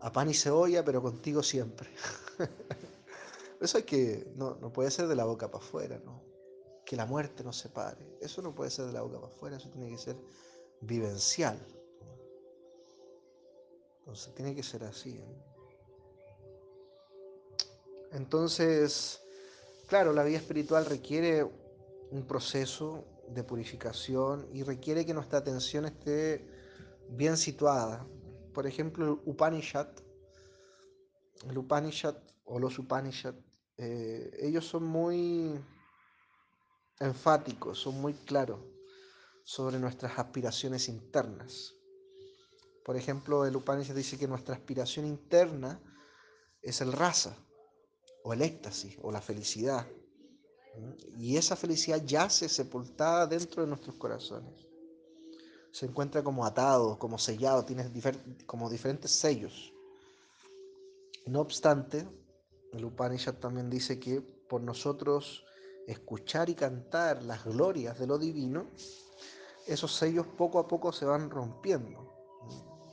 A 0.00 0.12
pan 0.12 0.30
y 0.30 0.34
cebolla, 0.34 0.84
pero 0.84 1.02
contigo 1.02 1.42
siempre. 1.42 1.90
Eso 3.60 3.78
hay 3.78 3.82
que, 3.82 4.32
no, 4.36 4.54
no 4.56 4.72
puede 4.72 4.90
ser 4.90 5.08
de 5.08 5.16
la 5.16 5.24
boca 5.24 5.50
para 5.50 5.64
afuera, 5.64 5.98
¿no? 6.04 6.22
Que 6.84 6.94
la 6.94 7.06
muerte 7.06 7.42
nos 7.42 7.56
separe. 7.56 8.16
Eso 8.20 8.40
no 8.40 8.54
puede 8.54 8.70
ser 8.70 8.86
de 8.86 8.92
la 8.92 9.02
boca 9.02 9.20
para 9.20 9.32
afuera, 9.32 9.56
eso 9.56 9.68
tiene 9.70 9.90
que 9.90 9.98
ser 9.98 10.16
vivencial. 10.80 11.58
Entonces 13.98 14.34
tiene 14.34 14.54
que 14.54 14.62
ser 14.62 14.84
así. 14.84 15.20
Entonces, 18.12 19.20
claro, 19.88 20.12
la 20.12 20.22
vida 20.22 20.36
espiritual 20.36 20.86
requiere 20.86 21.42
un 22.10 22.26
proceso 22.26 23.04
de 23.28 23.42
purificación 23.42 24.46
y 24.52 24.62
requiere 24.62 25.04
que 25.04 25.14
nuestra 25.14 25.38
atención 25.38 25.86
esté 25.86 26.46
bien 27.08 27.36
situada. 27.36 28.06
Por 28.54 28.66
ejemplo, 28.66 29.04
el 29.06 29.18
Upanishad, 29.24 29.88
el 31.48 31.58
Upanishad 31.58 32.16
o 32.44 32.58
los 32.58 32.78
Upanishad, 32.78 33.34
eh, 33.78 34.30
ellos 34.40 34.66
son 34.66 34.84
muy 34.84 35.58
enfáticos, 37.00 37.78
son 37.78 38.00
muy 38.00 38.12
claros 38.12 38.60
sobre 39.44 39.78
nuestras 39.78 40.18
aspiraciones 40.18 40.88
internas. 40.88 41.74
Por 42.84 42.96
ejemplo, 42.96 43.46
el 43.46 43.56
Upanishad 43.56 43.94
dice 43.94 44.18
que 44.18 44.28
nuestra 44.28 44.54
aspiración 44.54 45.06
interna 45.06 45.80
es 46.62 46.80
el 46.80 46.92
rasa, 46.92 47.36
o 48.22 48.32
el 48.32 48.42
éxtasis, 48.42 48.96
o 49.02 49.10
la 49.10 49.20
felicidad. 49.20 49.86
Y 51.16 51.36
esa 51.36 51.56
felicidad 51.56 52.02
yace 52.04 52.48
sepultada 52.48 53.26
dentro 53.26 53.62
de 53.62 53.68
nuestros 53.68 53.96
corazones. 53.96 54.68
Se 55.72 55.86
encuentra 55.86 56.22
como 56.22 56.44
atado, 56.44 56.98
como 56.98 57.18
sellado, 57.18 57.64
tiene 57.64 57.90
como 58.46 58.70
diferentes 58.70 59.10
sellos. 59.10 59.72
No 61.26 61.40
obstante, 61.40 62.06
el 62.72 62.84
Upanishad 62.84 63.34
también 63.34 63.68
dice 63.68 63.98
que 63.98 64.20
por 64.20 64.62
nosotros 64.62 65.44
escuchar 65.86 66.48
y 66.48 66.54
cantar 66.54 67.22
las 67.22 67.44
glorias 67.44 67.98
de 67.98 68.06
lo 68.06 68.18
divino, 68.18 68.66
esos 69.66 69.94
sellos 69.94 70.26
poco 70.26 70.58
a 70.58 70.68
poco 70.68 70.92
se 70.92 71.04
van 71.04 71.30
rompiendo. 71.30 72.14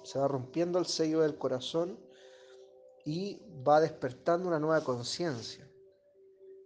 Se 0.03 0.19
va 0.19 0.27
rompiendo 0.27 0.79
el 0.79 0.85
sello 0.85 1.21
del 1.21 1.37
corazón 1.37 1.99
y 3.05 3.39
va 3.65 3.79
despertando 3.79 4.47
una 4.47 4.59
nueva 4.59 4.83
conciencia. 4.83 5.69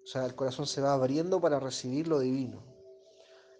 O 0.03 0.07
sea, 0.07 0.25
el 0.25 0.33
corazón 0.33 0.65
se 0.65 0.81
va 0.81 0.93
abriendo 0.93 1.39
para 1.41 1.59
recibir 1.59 2.07
lo 2.07 2.19
divino, 2.19 2.63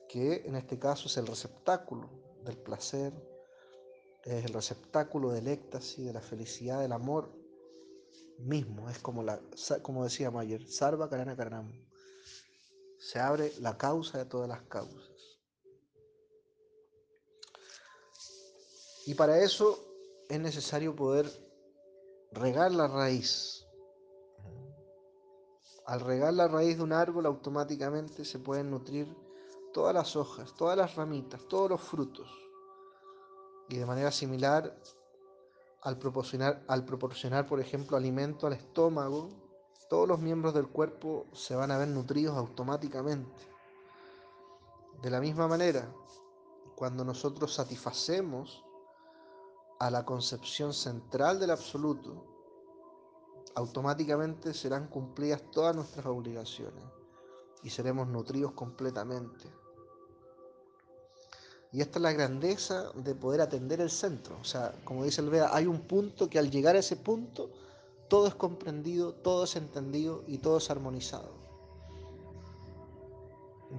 que 0.08 0.44
en 0.46 0.56
este 0.56 0.80
caso 0.80 1.08
es 1.08 1.18
el 1.18 1.28
receptáculo 1.28 2.10
del 2.46 2.58
placer, 2.58 3.14
es 4.24 4.46
el 4.46 4.54
receptáculo 4.54 5.32
del 5.32 5.48
éxtasis, 5.48 6.06
de 6.06 6.14
la 6.14 6.22
felicidad, 6.22 6.82
del 6.82 6.94
amor 6.94 7.32
mismo. 8.40 8.90
Es 8.90 9.00
como, 9.00 9.24
la, 9.24 9.40
como 9.82 10.06
decía 10.06 10.32
Mayer, 10.32 10.66
Sarva 10.68 11.10
Karana 11.10 11.36
Karanam. 11.36 11.72
Se 12.98 13.20
abre 13.20 13.54
la 13.60 13.78
causa 13.78 14.18
de 14.18 14.26
todas 14.26 14.48
las 14.48 14.62
causas. 14.64 15.40
Y 19.06 19.14
para 19.16 19.40
eso 19.40 19.86
es 20.30 20.40
necesario 20.40 20.96
poder 20.96 21.49
regar 22.32 22.72
la 22.72 22.88
raíz. 22.88 23.66
Al 25.86 26.02
regar 26.02 26.34
la 26.34 26.48
raíz 26.48 26.78
de 26.78 26.84
un 26.84 26.94
árbol 26.94 27.26
automáticamente 27.26 28.24
se 28.24 28.40
pueden 28.40 28.70
nutrir 28.70 29.08
todas 29.74 29.94
las 29.94 30.16
hojas, 30.16 30.54
todas 30.56 30.78
las 30.78 30.96
ramitas, 30.96 31.48
todos 31.48 31.70
los 31.70 31.82
frutos. 31.82 32.30
Y 33.70 33.78
de 33.78 33.86
manera 33.86 34.12
similar 34.12 34.78
al 35.82 35.98
proporcionar, 35.98 36.64
al 36.68 36.86
proporcionar, 36.86 37.46
por 37.46 37.60
ejemplo, 37.60 37.98
alimento 37.98 38.46
al 38.46 38.54
estómago, 38.54 39.30
todos 39.90 40.08
los 40.08 40.20
miembros 40.20 40.54
del 40.54 40.68
cuerpo 40.68 41.26
se 41.34 41.56
van 41.56 41.72
a 41.72 41.78
ver 41.78 41.88
nutridos 41.88 42.38
automáticamente. 42.38 43.48
De 45.02 45.10
la 45.10 45.20
misma 45.20 45.48
manera, 45.48 45.92
cuando 46.76 47.04
nosotros 47.04 47.54
satisfacemos 47.54 48.64
a 49.80 49.90
la 49.90 50.06
concepción 50.06 50.74
central 50.74 51.40
del 51.40 51.52
absoluto, 51.52 52.26
automáticamente 53.56 54.54
serán 54.54 54.88
cumplidas 54.88 55.42
todas 55.52 55.76
nuestras 55.76 56.06
obligaciones 56.06 56.84
y 57.64 57.70
seremos 57.70 58.08
nutridos 58.08 58.52
completamente. 58.52 59.46
Y 61.72 61.82
esta 61.82 62.00
es 62.00 62.04
la 62.04 62.14
grandeza 62.14 62.92
de 62.94 63.16
poder 63.16 63.42
atender 63.42 63.80
el 63.80 63.92
centro. 63.92 64.38
O 64.42 64.44
sea, 64.44 64.74
como 64.84 65.04
dice 65.04 65.22
el 65.22 65.30
Veda, 65.30 65.56
hay 65.56 65.66
un 65.68 65.82
punto 65.82 66.30
que 66.30 66.40
al 66.40 66.50
llegar 66.50 66.76
a 66.76 66.80
ese 66.80 66.96
punto, 66.96 67.50
todo 68.08 68.28
es 68.28 68.36
comprendido, 68.36 69.14
todo 69.14 69.44
es 69.44 69.56
entendido 69.56 70.24
y 70.28 70.40
todo 70.40 70.58
es 70.58 70.70
armonizado. 70.72 71.32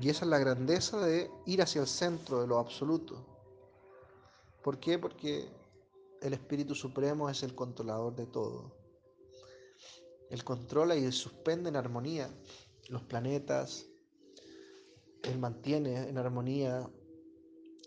Y 0.00 0.08
esa 0.08 0.24
es 0.24 0.30
la 0.30 0.38
grandeza 0.38 0.98
de 1.00 1.30
ir 1.46 1.62
hacia 1.62 1.80
el 1.80 1.88
centro 1.88 2.40
de 2.40 2.46
lo 2.46 2.58
absoluto. 2.58 3.16
¿Por 4.62 4.78
qué? 4.78 4.98
Porque 4.98 5.48
el 6.20 6.34
Espíritu 6.34 6.74
Supremo 6.74 7.30
es 7.30 7.42
el 7.42 7.54
controlador 7.54 8.14
de 8.14 8.26
todo. 8.26 8.76
Él 10.30 10.44
controla 10.44 10.94
y 10.94 11.10
suspende 11.12 11.70
en 11.70 11.76
armonía 11.76 12.30
los 12.88 13.02
planetas. 13.02 13.86
Él 15.22 15.38
mantiene 15.38 16.08
en 16.08 16.18
armonía 16.18 16.88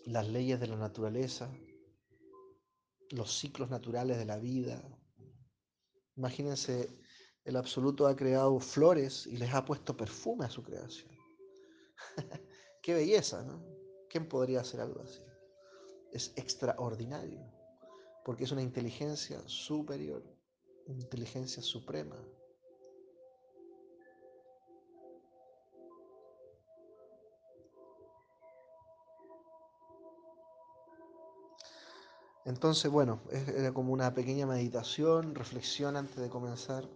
las 0.06 0.28
leyes 0.28 0.60
de 0.60 0.68
la 0.68 0.76
naturaleza, 0.76 1.50
los 3.12 3.38
ciclos 3.38 3.70
naturales 3.70 4.18
de 4.18 4.26
la 4.26 4.38
vida. 4.38 4.84
Imagínense, 6.16 6.90
el 7.46 7.56
absoluto 7.56 8.08
ha 8.08 8.16
creado 8.16 8.60
flores 8.60 9.28
y 9.28 9.38
les 9.38 9.54
ha 9.54 9.64
puesto 9.66 9.96
perfume 9.96 10.46
a 10.46 10.50
su 10.50 10.64
creación. 10.64 11.12
Qué 12.82 12.94
belleza, 12.94 13.44
¿no? 13.44 13.64
¿Quién 14.10 14.28
podría 14.28 14.62
hacer 14.62 14.82
algo 14.82 15.02
así? 15.02 15.22
Es 16.12 16.34
extraordinario, 16.36 17.53
porque 18.24 18.46
es 18.46 18.52
una 18.52 18.62
inteligencia 18.62 19.42
superior, 19.48 20.24
inteligencia 20.88 21.62
suprema. 21.62 22.16
Entonces, 32.46 32.92
bueno, 32.92 33.22
era 33.32 33.74
como 33.74 33.94
una 33.94 34.14
pequeña 34.14 34.46
meditación, 34.46 35.34
reflexión 35.34 35.96
antes 35.96 36.18
de 36.18 36.30
comenzar 36.30 36.88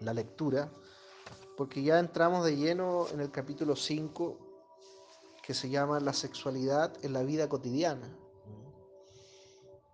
la 0.00 0.14
lectura. 0.14 0.70
porque 1.56 1.82
ya 1.84 2.00
entramos 2.00 2.44
de 2.44 2.56
lleno 2.56 3.06
en 3.12 3.20
el 3.20 3.30
capítulo 3.30 3.76
5 3.76 4.38
que 5.42 5.54
se 5.54 5.68
llama 5.70 6.00
La 6.00 6.12
sexualidad 6.12 6.92
en 7.04 7.12
la 7.12 7.22
vida 7.22 7.48
cotidiana. 7.48 8.23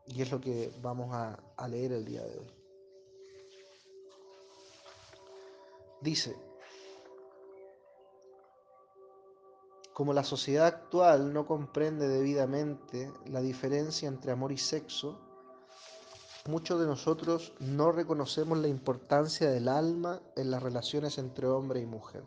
Y 0.07 0.23
es 0.23 0.31
lo 0.31 0.41
que 0.41 0.73
vamos 0.81 1.15
a, 1.15 1.69
leer 1.69 1.93
el 1.93 2.05
día 2.05 2.23
de 2.25 2.39
hoy. 2.39 2.53
Dice, 6.01 6.35
como 9.93 10.13
la 10.15 10.25
sociedad 10.25 10.67
actual 10.67 11.33
no 11.33 11.47
comprende 11.47 12.09
debidamente 12.09 13.13
la 13.27 13.41
diferencia 13.41 14.09
entre 14.09 14.33
amor 14.33 14.51
y 14.51 14.59
sexo, 14.59 15.21
muchos 16.49 16.81
de 16.81 16.87
nosotros 16.87 17.53
no 17.61 17.93
reconocemos 17.93 18.59
la 18.59 18.69
importancia 18.69 19.51
del 19.51 19.69
alma 19.69 20.21
en 20.37 20.51
las 20.51 20.63
relaciones 20.63 21.19
entre 21.19 21.47
hombre 21.47 21.81
y 21.81 21.87
mujer. 21.87 22.25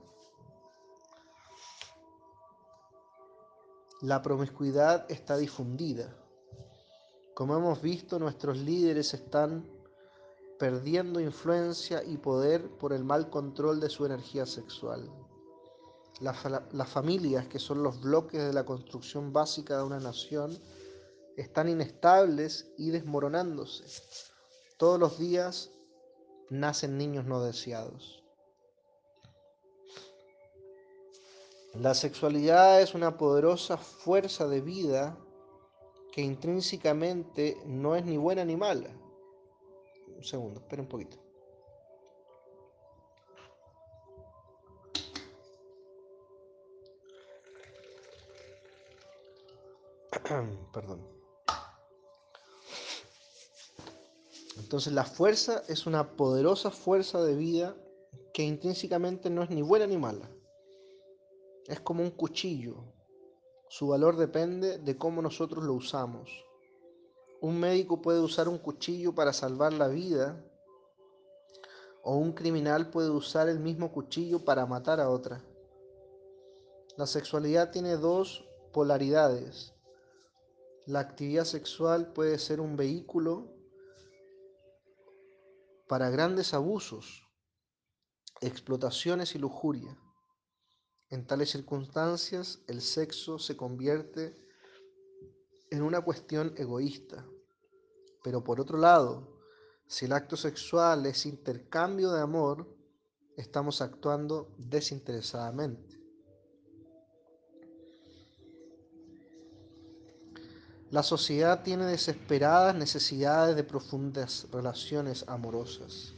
La 4.03 4.21
promiscuidad 4.21 5.09
está 5.09 5.37
difundida. 5.37 6.13
Como 7.33 7.55
hemos 7.57 7.81
visto, 7.81 8.19
nuestros 8.19 8.57
líderes 8.57 9.13
están 9.13 9.65
perdiendo 10.59 11.19
influencia 11.19 12.03
y 12.03 12.17
poder 12.17 12.69
por 12.77 12.93
el 12.93 13.03
mal 13.03 13.29
control 13.29 13.79
de 13.79 13.89
su 13.89 14.05
energía 14.05 14.45
sexual. 14.45 15.11
Las, 16.19 16.89
familias, 16.89 17.47
que 17.47 17.57
son 17.57 17.81
los 17.81 17.99
bloques 17.99 18.39
de 18.39 18.53
la 18.53 18.63
construcción 18.63 19.33
básica 19.33 19.77
de 19.77 19.83
una 19.83 19.99
nación, 19.99 20.57
están 21.35 21.69
inestables 21.69 22.71
y 22.77 22.91
desmoronándose. 22.91 23.83
Todos 24.77 24.99
los 24.99 25.17
días 25.17 25.71
nacen 26.51 26.99
niños 26.99 27.25
no 27.25 27.43
deseados. 27.43 28.23
La 31.73 31.95
sexualidad 31.95 32.79
es 32.79 32.93
una 32.93 33.17
poderosa 33.17 33.77
fuerza 33.77 34.47
de 34.47 34.61
vida 34.61 35.17
que 36.13 36.21
intrínsecamente 36.21 37.57
no 37.65 37.95
es 37.95 38.05
ni 38.05 38.17
buena 38.17 38.45
ni 38.45 38.55
mala. 38.55 38.91
Un 40.15 40.23
segundo, 40.23 40.59
espera 40.59 40.83
un 40.83 40.87
poquito. 40.87 41.17
Perdón. 50.71 51.01
Entonces 54.57 54.93
la 54.93 55.05
fuerza 55.05 55.63
es 55.67 55.87
una 55.87 56.15
poderosa 56.15 56.69
fuerza 56.69 57.23
de 57.23 57.33
vida 57.35 57.75
que 58.35 58.43
intrínsecamente 58.43 59.31
no 59.31 59.41
es 59.41 59.49
ni 59.49 59.63
buena 59.63 59.87
ni 59.87 59.97
mala. 59.97 60.29
Es 61.65 61.79
como 61.79 62.03
un 62.03 62.11
cuchillo. 62.11 62.75
Su 63.75 63.87
valor 63.87 64.17
depende 64.17 64.77
de 64.77 64.97
cómo 64.99 65.23
nosotros 65.23 65.63
lo 65.63 65.73
usamos. 65.73 66.29
Un 67.41 67.59
médico 67.59 68.03
puede 68.03 68.19
usar 68.19 68.47
un 68.47 68.59
cuchillo 68.59 69.15
para 69.15 69.33
salvar 69.33 69.73
la 69.73 69.87
vida 69.87 70.45
o 72.03 72.15
un 72.15 72.33
criminal 72.33 72.91
puede 72.91 73.09
usar 73.09 73.49
el 73.49 73.59
mismo 73.59 73.91
cuchillo 73.91 74.45
para 74.45 74.67
matar 74.67 74.99
a 74.99 75.09
otra. 75.09 75.43
La 76.97 77.07
sexualidad 77.07 77.71
tiene 77.71 77.97
dos 77.97 78.47
polaridades. 78.73 79.73
La 80.85 80.99
actividad 80.99 81.45
sexual 81.45 82.13
puede 82.13 82.37
ser 82.37 82.61
un 82.61 82.77
vehículo 82.77 83.55
para 85.87 86.11
grandes 86.11 86.53
abusos, 86.53 87.27
explotaciones 88.39 89.33
y 89.33 89.39
lujuria. 89.39 89.97
En 91.13 91.27
tales 91.27 91.51
circunstancias, 91.51 92.63
el 92.65 92.81
sexo 92.81 93.37
se 93.37 93.55
convierte 93.55 94.35
en 95.69 95.83
una 95.83 96.01
cuestión 96.01 96.55
egoísta. 96.57 97.23
Pero 98.23 98.43
por 98.43 98.59
otro 98.59 98.79
lado, 98.79 99.37
si 99.85 100.05
el 100.05 100.13
acto 100.13 100.35
sexual 100.35 101.05
es 101.05 101.27
intercambio 101.27 102.11
de 102.11 102.19
amor, 102.19 102.67
estamos 103.37 103.79
actuando 103.79 104.55
desinteresadamente. 104.57 106.01
La 110.89 111.03
sociedad 111.03 111.61
tiene 111.61 111.85
desesperadas 111.85 112.73
necesidades 112.73 113.55
de 113.55 113.63
profundas 113.63 114.47
relaciones 114.51 115.25
amorosas, 115.27 116.15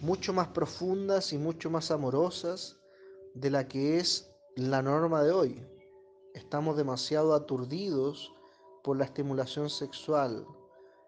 mucho 0.00 0.32
más 0.32 0.48
profundas 0.48 1.34
y 1.34 1.36
mucho 1.36 1.68
más 1.68 1.90
amorosas 1.90 2.78
de 3.34 3.50
la 3.50 3.66
que 3.66 3.98
es 3.98 4.30
la 4.56 4.80
norma 4.80 5.24
de 5.24 5.32
hoy. 5.32 5.66
Estamos 6.34 6.76
demasiado 6.76 7.34
aturdidos 7.34 8.32
por 8.84 8.96
la 8.96 9.04
estimulación 9.04 9.68
sexual, 9.70 10.46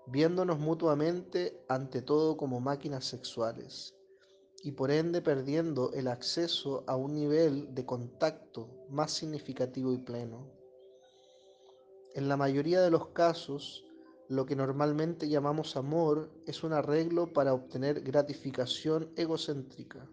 viéndonos 0.07 0.59
mutuamente 0.59 1.65
ante 1.69 2.03
todo 2.03 2.37
como 2.37 2.61
máquinas 2.61 3.05
sexuales 3.05 3.95
y 4.63 4.73
por 4.73 4.91
ende 4.91 5.23
perdiendo 5.23 5.93
el 5.93 6.09
acceso 6.09 6.83
a 6.89 6.97
un 6.97 7.15
nivel 7.15 7.73
de 7.75 7.87
contacto 7.87 8.69
más 8.91 9.13
significativo 9.13 9.93
y 9.93 9.99
pleno. 9.99 10.51
En 12.15 12.29
la 12.29 12.37
mayoría 12.37 12.81
de 12.81 12.91
los 12.91 13.09
casos, 13.09 13.85
lo 14.29 14.47
que 14.47 14.57
normalmente 14.57 15.29
llamamos 15.29 15.77
amor 15.77 16.31
es 16.47 16.65
un 16.65 16.73
arreglo 16.73 17.33
para 17.33 17.55
obtener 17.55 18.01
gratificación 18.01 19.13
egocéntrica. 19.15 20.09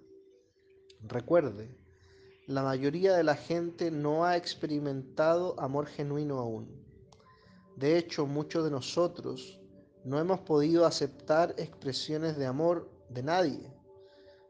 Recuerde, 1.02 1.83
la 2.48 2.62
mayoría 2.62 3.16
de 3.16 3.24
la 3.24 3.36
gente 3.36 3.90
no 3.90 4.26
ha 4.26 4.36
experimentado 4.36 5.58
amor 5.62 5.86
genuino 5.86 6.40
aún. 6.40 6.68
De 7.78 7.98
hecho, 7.98 8.26
muchos 8.26 8.66
de 8.66 8.72
nosotros 8.72 9.62
no 10.04 10.20
hemos 10.20 10.42
podido 10.42 10.86
aceptar 10.86 11.56
expresiones 11.58 12.38
de 12.38 12.46
amor 12.46 12.92
de 13.08 13.24
nadie, 13.24 13.74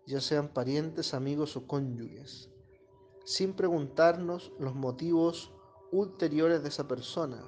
ya 0.07 0.19
sean 0.21 0.47
parientes, 0.47 1.13
amigos 1.13 1.55
o 1.55 1.67
cónyuges, 1.67 2.49
sin 3.25 3.53
preguntarnos 3.53 4.51
los 4.57 4.73
motivos 4.73 5.51
ulteriores 5.91 6.63
de 6.63 6.69
esa 6.69 6.87
persona. 6.87 7.43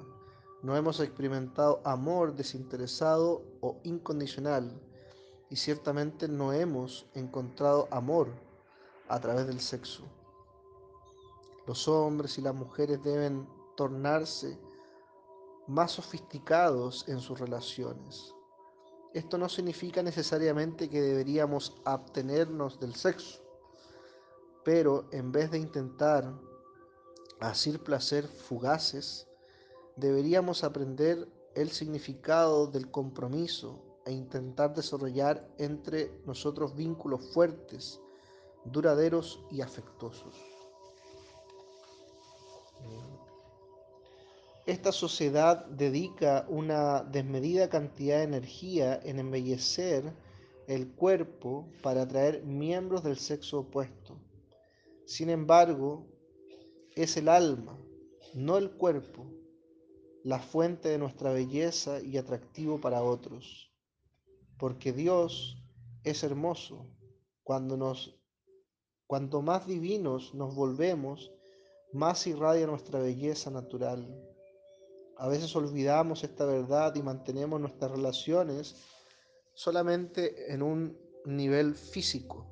No 0.62 0.76
hemos 0.76 1.00
experimentado 1.00 1.80
amor 1.84 2.36
desinteresado 2.36 3.42
o 3.60 3.80
incondicional 3.82 4.80
y 5.50 5.56
ciertamente 5.56 6.28
no 6.28 6.52
hemos 6.52 7.06
encontrado 7.14 7.88
amor 7.90 8.28
a 9.08 9.20
través 9.20 9.48
del 9.48 9.60
sexo. 9.60 10.04
Los 11.66 11.88
hombres 11.88 12.38
y 12.38 12.42
las 12.42 12.54
mujeres 12.54 13.02
deben 13.02 13.48
tornarse 13.76 14.58
más 15.66 15.92
sofisticados 15.92 17.08
en 17.08 17.20
sus 17.20 17.40
relaciones. 17.40 18.32
Esto 19.12 19.36
no 19.36 19.48
significa 19.48 20.02
necesariamente 20.02 20.88
que 20.88 21.00
deberíamos 21.00 21.80
abstenernos 21.84 22.78
del 22.78 22.94
sexo, 22.94 23.42
pero 24.64 25.08
en 25.10 25.32
vez 25.32 25.50
de 25.50 25.58
intentar 25.58 26.32
asir 27.40 27.82
placer 27.82 28.28
fugaces, 28.28 29.26
deberíamos 29.96 30.62
aprender 30.64 31.28
el 31.54 31.70
significado 31.70 32.66
del 32.66 32.90
compromiso 32.90 33.82
e 34.04 34.12
intentar 34.12 34.74
desarrollar 34.74 35.48
entre 35.58 36.20
nosotros 36.26 36.76
vínculos 36.76 37.32
fuertes, 37.32 38.00
duraderos 38.64 39.40
y 39.50 39.62
afectuosos. 39.62 40.55
Esta 44.66 44.90
sociedad 44.90 45.64
dedica 45.66 46.44
una 46.48 47.04
desmedida 47.04 47.68
cantidad 47.68 48.18
de 48.18 48.24
energía 48.24 48.98
en 49.04 49.20
embellecer 49.20 50.12
el 50.66 50.92
cuerpo 50.92 51.70
para 51.84 52.02
atraer 52.02 52.42
miembros 52.42 53.04
del 53.04 53.16
sexo 53.16 53.60
opuesto. 53.60 54.20
Sin 55.04 55.30
embargo, 55.30 56.08
es 56.96 57.16
el 57.16 57.28
alma, 57.28 57.78
no 58.34 58.58
el 58.58 58.72
cuerpo, 58.72 59.30
la 60.24 60.40
fuente 60.40 60.88
de 60.88 60.98
nuestra 60.98 61.32
belleza 61.32 62.00
y 62.00 62.16
atractivo 62.16 62.80
para 62.80 63.04
otros. 63.04 63.72
Porque 64.58 64.92
Dios 64.92 65.62
es 66.02 66.24
hermoso. 66.24 66.90
Cuando 67.44 67.76
nos 67.76 68.18
cuanto 69.06 69.42
más 69.42 69.68
divinos 69.68 70.34
nos 70.34 70.56
volvemos, 70.56 71.30
más 71.92 72.26
irradia 72.26 72.66
nuestra 72.66 72.98
belleza 72.98 73.52
natural. 73.52 74.35
A 75.18 75.28
veces 75.28 75.54
olvidamos 75.56 76.24
esta 76.24 76.44
verdad 76.44 76.94
y 76.94 77.02
mantenemos 77.02 77.60
nuestras 77.60 77.90
relaciones 77.90 78.76
solamente 79.54 80.52
en 80.52 80.62
un 80.62 80.98
nivel 81.24 81.74
físico. 81.74 82.46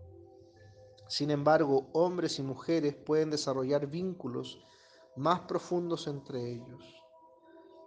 Sin 1.07 1.31
embargo, 1.31 1.89
hombres 1.93 2.39
y 2.39 2.43
mujeres 2.43 2.95
pueden 2.95 3.31
desarrollar 3.31 3.87
vínculos 3.87 4.65
más 5.17 5.41
profundos 5.41 6.07
entre 6.07 6.53
ellos. 6.53 6.83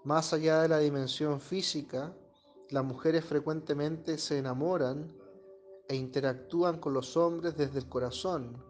Más 0.03 0.31
allá 0.31 0.61
de 0.61 0.69
la 0.69 0.79
dimensión 0.79 1.41
física, 1.41 2.15
las 2.69 2.85
mujeres 2.85 3.25
frecuentemente 3.25 4.17
se 4.17 4.37
enamoran 4.37 5.11
e 5.89 5.95
interactúan 5.95 6.79
con 6.79 6.93
los 6.93 7.17
hombres 7.17 7.57
desde 7.57 7.79
el 7.79 7.89
corazón, 7.89 8.63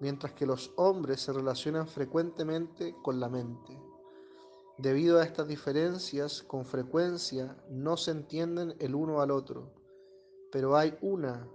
mientras 0.00 0.32
que 0.32 0.46
los 0.46 0.72
hombres 0.76 1.20
se 1.20 1.32
relacionan 1.32 1.86
frecuentemente 1.86 2.94
con 3.02 3.20
la 3.20 3.28
mente. 3.28 3.78
Debido 4.76 5.20
a 5.20 5.24
estas 5.24 5.46
diferencias, 5.46 6.42
con 6.42 6.64
frecuencia 6.64 7.56
no 7.70 7.96
se 7.96 8.10
entienden 8.10 8.74
el 8.80 8.96
uno 8.96 9.20
al 9.20 9.30
otro, 9.30 9.70
pero 10.50 10.76
hay 10.76 10.98
una, 11.00 11.48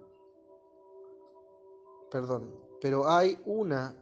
perdón, 2.09 2.49
pero 2.79 3.09
hay 3.09 3.37
una, 3.45 3.93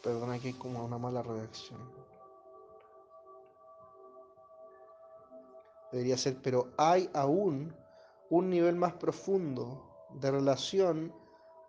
perdón, 0.00 0.30
aquí 0.30 0.48
hay 0.48 0.54
como 0.54 0.84
una 0.84 0.96
mala 0.96 1.22
redacción. 1.22 1.80
Debería 5.90 6.16
ser, 6.16 6.40
pero 6.40 6.70
hay 6.78 7.10
aún 7.14 7.74
un 8.30 8.48
nivel 8.48 8.76
más 8.76 8.94
profundo 8.94 10.08
de 10.14 10.30
relación 10.30 11.12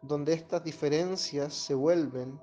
donde 0.03 0.33
estas 0.33 0.63
diferencias 0.63 1.53
se 1.53 1.73
vuelven 1.73 2.39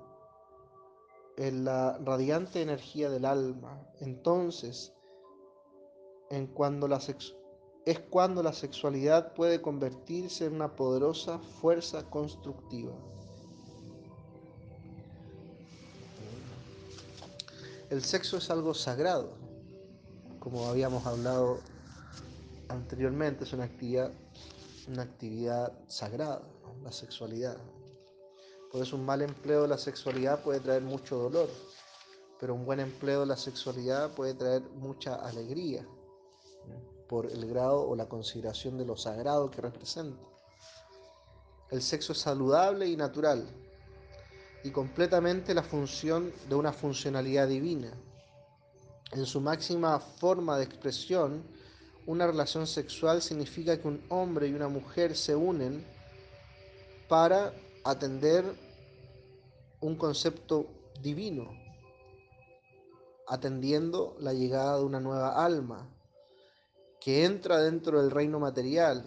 en 1.41 1.65
la 1.65 1.97
radiante 1.97 2.61
energía 2.61 3.09
del 3.09 3.25
alma. 3.25 3.81
Entonces, 3.99 4.93
en 6.29 6.45
cuando 6.45 6.87
la 6.87 6.99
es 7.83 7.99
cuando 8.11 8.43
la 8.43 8.53
sexualidad 8.53 9.33
puede 9.33 9.59
convertirse 9.59 10.45
en 10.45 10.53
una 10.53 10.75
poderosa 10.75 11.39
fuerza 11.39 12.07
constructiva. 12.11 12.93
El 17.89 18.03
sexo 18.03 18.37
es 18.37 18.51
algo 18.51 18.75
sagrado, 18.75 19.33
como 20.39 20.67
habíamos 20.67 21.07
hablado 21.07 21.59
anteriormente, 22.69 23.45
es 23.45 23.53
una 23.53 23.63
actividad, 23.63 24.11
una 24.87 25.01
actividad 25.01 25.73
sagrada, 25.87 26.43
la 26.83 26.91
sexualidad. 26.91 27.57
Por 28.71 28.81
eso 28.81 28.95
un 28.95 29.05
mal 29.05 29.21
empleo 29.21 29.63
de 29.63 29.67
la 29.67 29.77
sexualidad 29.77 30.41
puede 30.41 30.61
traer 30.61 30.81
mucho 30.81 31.17
dolor, 31.17 31.49
pero 32.39 32.55
un 32.55 32.65
buen 32.65 32.79
empleo 32.79 33.21
de 33.21 33.25
la 33.25 33.37
sexualidad 33.37 34.11
puede 34.11 34.33
traer 34.33 34.61
mucha 34.75 35.15
alegría 35.15 35.85
por 37.09 37.25
el 37.25 37.45
grado 37.45 37.81
o 37.87 37.95
la 37.95 38.07
consideración 38.07 38.77
de 38.77 38.85
lo 38.85 38.95
sagrado 38.95 39.51
que 39.51 39.61
representa. 39.61 40.23
El 41.69 41.81
sexo 41.81 42.13
es 42.13 42.19
saludable 42.19 42.87
y 42.87 42.95
natural 42.95 43.45
y 44.63 44.71
completamente 44.71 45.53
la 45.53 45.63
función 45.63 46.31
de 46.47 46.55
una 46.55 46.71
funcionalidad 46.71 47.49
divina. 47.49 47.91
En 49.11 49.25
su 49.25 49.41
máxima 49.41 49.99
forma 49.99 50.57
de 50.57 50.63
expresión, 50.63 51.43
una 52.05 52.27
relación 52.27 52.65
sexual 52.65 53.21
significa 53.21 53.77
que 53.77 53.87
un 53.87 54.01
hombre 54.09 54.47
y 54.47 54.53
una 54.53 54.69
mujer 54.69 55.17
se 55.17 55.35
unen 55.35 55.85
para 57.09 57.53
atender 57.83 58.45
un 59.79 59.95
concepto 59.95 60.67
divino, 61.01 61.49
atendiendo 63.27 64.15
la 64.19 64.33
llegada 64.33 64.77
de 64.77 64.83
una 64.83 64.99
nueva 64.99 65.43
alma 65.43 65.87
que 66.99 67.25
entra 67.25 67.59
dentro 67.59 68.01
del 68.01 68.11
reino 68.11 68.39
material 68.39 69.03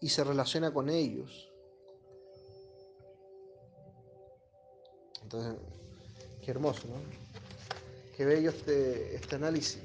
y 0.00 0.08
se 0.08 0.24
relaciona 0.24 0.72
con 0.72 0.88
ellos. 0.88 1.48
Entonces, 5.22 5.54
qué 6.44 6.50
hermoso, 6.50 6.88
¿no? 6.88 6.94
Qué 8.16 8.24
bello 8.24 8.50
este, 8.50 9.14
este 9.14 9.36
análisis 9.36 9.80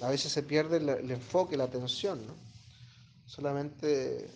a 0.00 0.10
veces 0.10 0.32
se 0.32 0.42
pierde 0.42 0.76
el, 0.76 1.10
enfoque, 1.10 1.56
la 1.56 1.64
atención, 1.64 2.26
¿no? 2.26 2.34
Solamente 3.26 4.28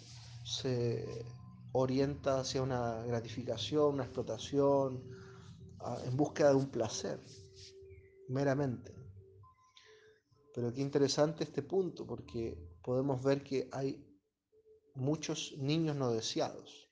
se 0.44 1.06
orienta 1.72 2.40
hacia 2.40 2.62
una 2.62 3.04
gratificación, 3.04 3.94
una 3.94 4.04
explotación, 4.04 5.02
en 6.04 6.16
búsqueda 6.16 6.50
de 6.50 6.56
un 6.56 6.70
placer, 6.70 7.20
meramente. 8.28 8.94
Pero 10.54 10.72
qué 10.72 10.80
interesante 10.80 11.44
este 11.44 11.62
punto, 11.62 12.06
porque 12.06 12.58
podemos 12.82 13.22
ver 13.22 13.42
que 13.42 13.68
hay 13.72 14.04
muchos 14.94 15.54
niños 15.58 15.96
no 15.96 16.10
deseados, 16.10 16.88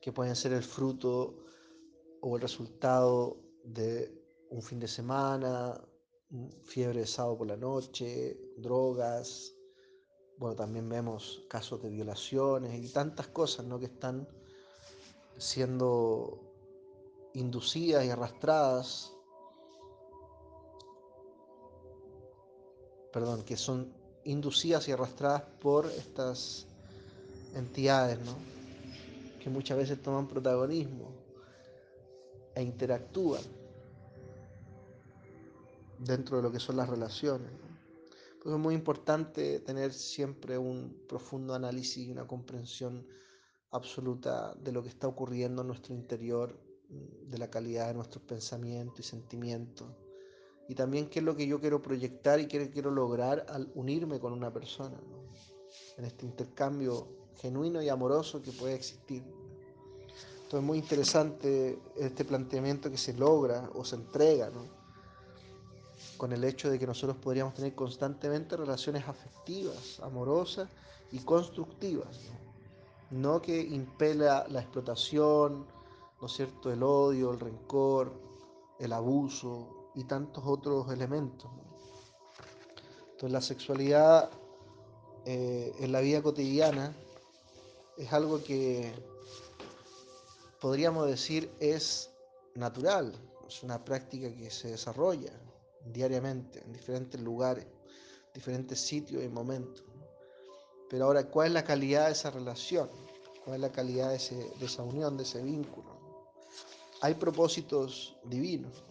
que 0.00 0.12
pueden 0.12 0.36
ser 0.36 0.52
el 0.52 0.62
fruto 0.62 1.44
o 2.20 2.36
el 2.36 2.42
resultado 2.42 3.40
de 3.64 4.20
un 4.50 4.62
fin 4.62 4.80
de 4.80 4.88
semana, 4.88 5.80
fiebre 6.64 7.00
de 7.00 7.06
sábado 7.06 7.38
por 7.38 7.46
la 7.46 7.56
noche, 7.56 8.38
drogas, 8.56 9.54
bueno, 10.38 10.56
también 10.56 10.88
vemos 10.88 11.42
casos 11.48 11.82
de 11.82 11.90
violaciones 11.90 12.82
y 12.82 12.88
tantas 12.88 13.28
cosas 13.28 13.66
¿no? 13.66 13.78
que 13.78 13.86
están 13.86 14.26
siendo 15.38 16.40
inducidas 17.34 18.04
y 18.04 18.10
arrastradas, 18.10 19.12
perdón, 23.12 23.42
que 23.44 23.56
son 23.56 23.92
inducidas 24.24 24.88
y 24.88 24.92
arrastradas 24.92 25.42
por 25.60 25.86
estas 25.86 26.66
entidades, 27.54 28.18
¿no? 28.20 28.34
que 29.42 29.50
muchas 29.50 29.76
veces 29.76 30.00
toman 30.00 30.28
protagonismo 30.28 31.10
e 32.54 32.62
interactúan 32.62 33.42
dentro 35.98 36.36
de 36.36 36.42
lo 36.42 36.52
que 36.52 36.60
son 36.60 36.76
las 36.76 36.88
relaciones. 36.88 37.50
Es 38.44 38.50
muy 38.50 38.74
importante 38.74 39.60
tener 39.60 39.92
siempre 39.92 40.58
un 40.58 41.04
profundo 41.08 41.54
análisis 41.54 42.08
y 42.08 42.10
una 42.10 42.26
comprensión 42.26 43.06
absoluta 43.70 44.54
de 44.54 44.72
lo 44.72 44.82
que 44.82 44.88
está 44.88 45.06
ocurriendo 45.06 45.62
en 45.62 45.68
nuestro 45.68 45.94
interior, 45.94 46.58
de 46.88 47.38
la 47.38 47.48
calidad 47.48 47.88
de 47.88 47.94
nuestros 47.94 48.22
pensamientos 48.24 49.00
y 49.00 49.08
sentimientos, 49.08 49.88
y 50.68 50.74
también 50.74 51.08
qué 51.08 51.20
es 51.20 51.24
lo 51.24 51.36
que 51.36 51.46
yo 51.46 51.60
quiero 51.60 51.80
proyectar 51.80 52.40
y 52.40 52.46
qué 52.46 52.68
quiero 52.70 52.90
lograr 52.90 53.46
al 53.48 53.70
unirme 53.74 54.18
con 54.20 54.32
una 54.32 54.52
persona, 54.52 55.00
en 55.96 56.04
este 56.04 56.26
intercambio 56.26 57.08
genuino 57.36 57.80
y 57.80 57.88
amoroso 57.88 58.42
que 58.42 58.52
puede 58.52 58.74
existir. 58.74 59.22
Entonces 59.22 60.60
es 60.60 60.62
muy 60.62 60.78
interesante 60.78 61.78
este 61.96 62.24
planteamiento 62.24 62.90
que 62.90 62.98
se 62.98 63.14
logra 63.14 63.70
o 63.74 63.84
se 63.84 63.96
entrega, 63.96 64.50
¿no? 64.50 64.81
Con 66.22 66.32
el 66.32 66.44
hecho 66.44 66.70
de 66.70 66.78
que 66.78 66.86
nosotros 66.86 67.16
podríamos 67.16 67.52
tener 67.52 67.74
constantemente 67.74 68.56
relaciones 68.56 69.08
afectivas, 69.08 69.98
amorosas 70.04 70.68
y 71.10 71.18
constructivas, 71.18 72.16
no, 73.10 73.42
que 73.42 73.60
impela 73.60 74.46
la 74.48 74.60
explotación, 74.60 75.66
¿no 76.20 76.26
es 76.28 76.32
cierto?, 76.32 76.70
el 76.72 76.84
odio, 76.84 77.32
el 77.32 77.40
rencor, 77.40 78.12
el 78.78 78.92
abuso 78.92 79.90
y 79.96 80.04
tantos 80.04 80.44
otros 80.46 80.88
elementos. 80.92 81.50
Entonces 83.10 83.32
la 83.32 83.40
sexualidad 83.40 84.30
eh, 85.24 85.74
en 85.80 85.90
la 85.90 85.98
vida 85.98 86.22
cotidiana 86.22 86.94
es 87.96 88.12
algo 88.12 88.44
que 88.44 88.92
podríamos 90.60 91.08
decir 91.08 91.50
es 91.58 92.12
natural, 92.54 93.12
es 93.48 93.64
una 93.64 93.84
práctica 93.84 94.32
que 94.32 94.52
se 94.52 94.68
desarrolla, 94.68 95.32
diariamente, 95.86 96.62
en 96.64 96.72
diferentes 96.72 97.20
lugares, 97.20 97.66
diferentes 98.34 98.80
sitios 98.80 99.22
y 99.22 99.28
momentos. 99.28 99.84
Pero 100.88 101.06
ahora, 101.06 101.28
¿cuál 101.30 101.48
es 101.48 101.52
la 101.54 101.64
calidad 101.64 102.06
de 102.06 102.12
esa 102.12 102.30
relación? 102.30 102.88
¿Cuál 103.44 103.56
es 103.56 103.60
la 103.62 103.72
calidad 103.72 104.10
de, 104.10 104.16
esa 104.64 104.82
unión, 104.82 105.16
de 105.16 105.22
ese 105.24 105.42
vínculo? 105.42 105.90
Hay 107.00 107.14
propósitos 107.14 108.16
divinos, 108.24 108.84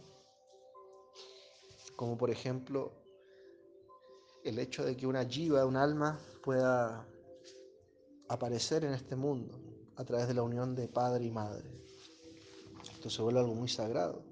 como 1.95 2.17
por 2.17 2.30
ejemplo 2.30 2.91
el 4.43 4.60
hecho 4.60 4.84
de 4.84 4.97
que 4.97 5.06
una 5.08 5.23
jiva, 5.25 5.65
un 5.65 5.77
alma, 5.77 6.19
pueda 6.43 7.08
aparecer 8.27 8.84
en 8.84 8.93
este 8.93 9.15
mundo 9.15 9.60
a 9.95 10.04
través 10.04 10.27
de 10.27 10.34
la 10.34 10.41
unión 10.41 10.75
de 10.75 10.88
padre 10.88 11.25
y 11.25 11.32
madre. 11.32 11.69
Esto 12.91 13.10
se 13.10 13.21
vuelve 13.21 13.39
algo 13.39 13.54
muy 13.54 13.69
sagrado. 13.69 14.31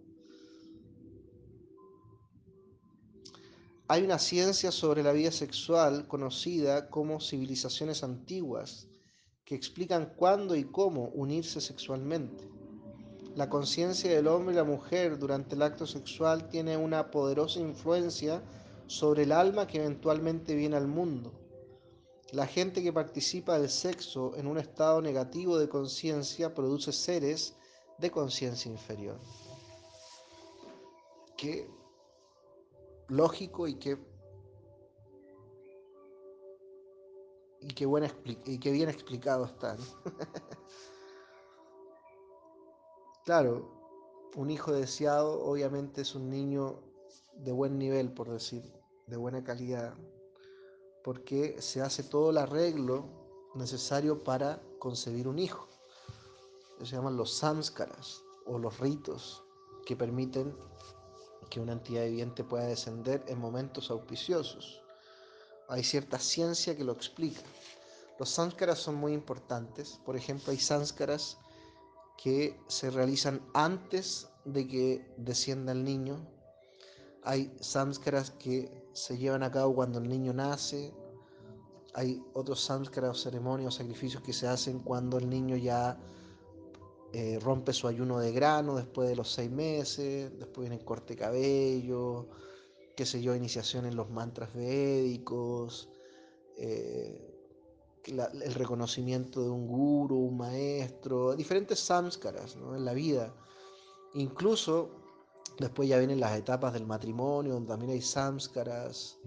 Hay 3.92 4.04
una 4.04 4.20
ciencia 4.20 4.72
sobre 4.72 5.02
la 5.02 5.14
vida 5.14 5.32
sexual 5.32 6.08
conocida 6.08 6.92
como 6.92 7.20
civilizaciones 7.20 8.04
antiguas 8.04 8.88
que 9.44 9.56
explican 9.56 10.14
cuándo 10.16 10.56
y 10.56 10.66
cómo 10.66 11.06
unirse 11.16 11.60
sexualmente. 11.60 12.48
La 13.36 13.50
conciencia 13.50 14.14
del 14.14 14.28
hombre 14.28 14.54
y 14.54 14.58
la 14.58 14.64
mujer 14.64 15.18
durante 15.18 15.56
el 15.56 15.64
acto 15.64 15.88
sexual 15.88 16.50
tiene 16.50 16.78
una 16.78 17.10
poderosa 17.10 17.62
influencia 17.62 18.44
sobre 18.86 19.24
el 19.24 19.32
alma 19.32 19.66
que 19.66 19.80
eventualmente 19.80 20.54
viene 20.54 20.76
al 20.76 20.86
mundo. 20.86 21.34
La 22.32 22.46
gente 22.46 22.84
que 22.84 22.94
participa 22.94 23.58
del 23.58 23.72
sexo 23.72 24.36
en 24.36 24.46
un 24.46 24.60
estado 24.60 25.02
negativo 25.02 25.58
de 25.58 25.68
conciencia 25.68 26.54
produce 26.54 26.92
seres 26.92 27.56
de 27.98 28.12
conciencia 28.12 28.72
inferior. 28.72 29.20
Que 31.36 31.79
lógico 33.10 33.68
y 33.68 33.76
qué 33.76 33.98
y 37.62 38.58
qué, 38.58 38.72
bien 38.72 38.90
explicado 38.90 39.46
está. 39.46 39.76
claro, 43.26 43.70
un 44.36 44.50
hijo 44.50 44.72
deseado 44.72 45.44
obviamente 45.44 46.02
es 46.02 46.16
un 46.16 46.30
niño 46.30 46.80
de 47.36 47.52
buen 47.52 47.78
nivel, 47.78 48.14
por 48.14 48.30
decir, 48.30 48.64
de 49.08 49.18
buena 49.18 49.44
calidad, 49.44 49.94
porque 51.04 51.62
se 51.62 51.82
hace 51.82 52.04
todo 52.04 52.30
el 52.30 52.38
arreglo 52.38 53.06
necesario 53.56 54.24
para 54.24 54.62
concebir 54.80 55.28
un 55.28 55.40
hijo. 55.40 55.68
Se 56.80 56.96
llaman 56.96 57.18
los 57.18 57.34
samskaras 57.34 58.24
o 58.46 58.58
los 58.58 58.80
ritos 58.80 59.44
que 59.86 59.98
permiten 59.98 60.56
que 61.50 61.60
una 61.60 61.74
entidad 61.74 62.06
viviente 62.06 62.44
pueda 62.44 62.66
descender 62.66 63.24
en 63.28 63.40
momentos 63.40 63.90
auspiciosos. 63.92 64.82
Hay 65.68 65.84
cierta 65.84 66.18
ciencia 66.18 66.76
que 66.76 66.84
lo 66.84 66.94
explica. 66.94 67.42
Los 68.18 68.30
samskaras 68.30 68.80
son 68.80 68.96
muy 68.96 69.14
importantes. 69.14 70.00
Por 70.06 70.16
ejemplo, 70.16 70.52
hay 70.52 70.60
samskaras 70.60 71.38
que 72.22 72.60
se 72.68 72.90
realizan 72.90 73.42
antes 73.54 74.28
de 74.46 74.68
que 74.68 75.14
descienda 75.18 75.72
el 75.72 75.84
niño. 75.84 76.20
Hay 77.24 77.56
samskaras 77.62 78.32
que 78.32 78.90
se 78.94 79.18
llevan 79.18 79.44
a 79.44 79.52
cabo 79.52 79.76
cuando 79.76 80.00
el 80.00 80.10
niño 80.10 80.34
nace. 80.34 80.94
Hay 81.94 82.22
otros 82.34 82.62
samskaras 82.62 83.12
o 83.12 83.22
ceremonias 83.22 83.76
o 83.76 83.78
sacrificios 83.78 84.22
que 84.24 84.34
se 84.34 84.48
hacen 84.48 84.80
cuando 84.80 85.18
el 85.18 85.30
niño 85.30 85.56
ya 85.56 85.98
eh, 87.14 87.40
rompe 87.42 87.74
su 87.74 87.88
ayuno 87.88 88.20
de 88.20 88.32
grano 88.32 88.76
después 88.76 89.10
de 89.10 89.16
los 89.16 89.32
seis 89.32 89.50
meses, 89.50 90.32
después 90.38 90.70
viene 90.70 90.76
el 90.76 90.86
corte 90.86 91.16
cabello, 91.16 92.28
qué 92.96 93.06
sé 93.06 93.22
yo, 93.22 93.36
iniciación 93.36 93.86
en 93.86 93.96
los 93.96 94.10
mantras 94.10 94.54
védicos, 94.54 95.90
eh, 96.58 97.26
el 98.06 98.54
reconocimiento 98.54 99.42
de 99.42 99.50
un 99.50 99.68
guru, 99.68 100.18
un 100.18 100.38
maestro, 100.38 101.36
diferentes 101.36 101.80
samskaras 101.80 102.56
en 102.56 102.86
la 102.86 102.94
vida. 102.94 103.34
Incluso 104.14 104.90
después 105.60 105.90
ya 105.90 105.98
vienen 105.98 106.20
las 106.20 106.38
etapas 106.38 106.74
del 106.74 106.86
matrimonio, 106.86 107.54
donde 107.54 107.70
también 107.70 107.92
hay 107.92 108.02
samskaras, 108.02 109.18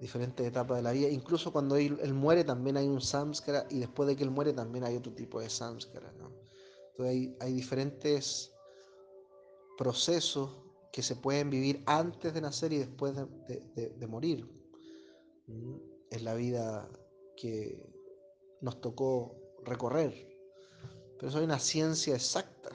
diferentes 0.00 0.46
etapas 0.46 0.78
de 0.78 0.82
la 0.82 0.92
vida. 0.92 1.08
Incluso 1.08 1.52
cuando 1.52 1.76
él, 1.76 2.14
muere 2.14 2.44
también 2.44 2.76
hay 2.76 2.88
un 2.88 3.00
samskara 3.00 3.66
y 3.70 3.78
después 3.78 4.06
de 4.06 4.16
que 4.16 4.24
él 4.24 4.30
muere 4.30 4.52
también 4.52 4.84
hay 4.84 4.96
otro 4.96 5.12
tipo 5.12 5.40
de 5.40 5.48
samskara. 5.48 6.12
Entonces 6.96 7.36
hay, 7.40 7.52
diferentes 7.52 8.52
procesos 9.76 10.50
que 10.92 11.02
se 11.02 11.16
pueden 11.16 11.50
vivir 11.50 11.82
antes 11.86 12.32
de 12.32 12.40
nacer 12.40 12.72
y 12.72 12.78
después 12.78 13.16
de, 13.16 14.06
morir. 14.06 14.48
en 15.48 16.24
la 16.24 16.34
vida 16.34 16.88
que 17.36 17.84
nos 18.60 18.80
tocó 18.80 19.34
recorrer. 19.64 20.14
Pero 21.18 21.28
eso 21.28 21.38
hay 21.38 21.44
una 21.44 21.58
ciencia 21.58 22.14
exacta, 22.14 22.70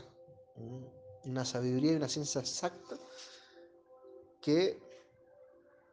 una 1.23 1.45
sabiduría 1.45 1.93
y 1.93 1.95
una 1.95 2.09
ciencia 2.09 2.41
exacta 2.41 2.97
que 4.41 4.77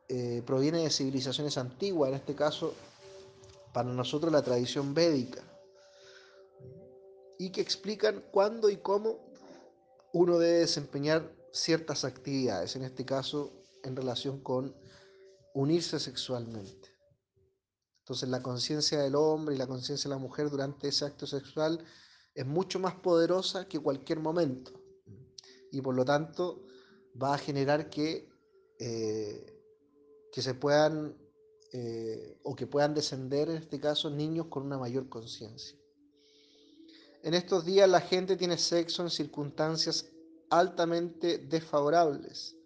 eh, 0.09 0.43
proviene 0.45 0.83
de 0.83 0.91
civilizaciones 0.91 1.59
antiguas, 1.59 2.11
en 2.11 2.17
este 2.17 2.35
caso 2.35 2.75
para 3.73 3.89
nosotros 3.91 4.33
la 4.33 4.43
tradición 4.43 4.95
védica 4.95 5.46
y 7.39 7.51
que 7.51 7.61
explican 7.61 8.25
cuándo 8.31 8.71
y 8.71 8.77
cómo 8.77 9.19
uno 10.13 10.39
debe 10.39 10.59
desempeñar 10.59 11.35
ciertas 11.53 12.05
actividades, 12.05 12.77
en 12.77 12.83
este 12.83 13.05
caso 13.05 13.53
en 13.83 13.97
relación 13.97 14.41
con 14.41 14.75
unirse 15.55 15.99
sexualmente. 15.99 16.97
Entonces 18.01 18.29
la 18.29 18.43
conciencia 18.43 19.01
del 19.01 19.15
hombre 19.15 19.55
y 19.55 19.59
la 19.59 19.67
conciencia 19.67 20.09
de 20.09 20.15
la 20.15 20.21
mujer 20.21 20.51
durante 20.51 20.89
ese 20.89 21.05
acto 21.05 21.27
sexual 21.27 21.85
es 22.35 22.47
mucho 22.47 22.79
más 22.79 22.95
poderosa 22.95 23.67
que 23.67 23.81
cualquier 23.81 24.21
momento 24.21 24.73
y 25.73 25.81
por 25.81 25.95
lo 25.95 26.05
tanto 26.05 26.65
va 27.21 27.35
a 27.35 27.39
generar 27.39 27.91
que, 27.91 28.29
eh, 28.79 29.61
que 30.31 30.43
se 30.43 30.55
puedan 30.55 31.17
eh, 31.73 32.39
o 32.45 32.55
que 32.55 32.67
puedan 32.67 32.95
descender 32.95 33.51
en 33.51 33.57
este 33.57 33.81
caso 33.81 34.09
niños 34.09 34.47
con 34.47 34.65
una 34.65 34.79
mayor 34.79 35.09
conciencia. 35.09 35.77
En 37.23 37.35
estos 37.35 37.65
días 37.65 37.89
la 37.89 38.01
gente 38.01 38.37
tiene 38.37 38.59
sexo 38.59 39.03
en 39.03 39.11
circunstancias 39.11 40.07
altamente 40.51 41.39
desfavorables, 41.39 42.57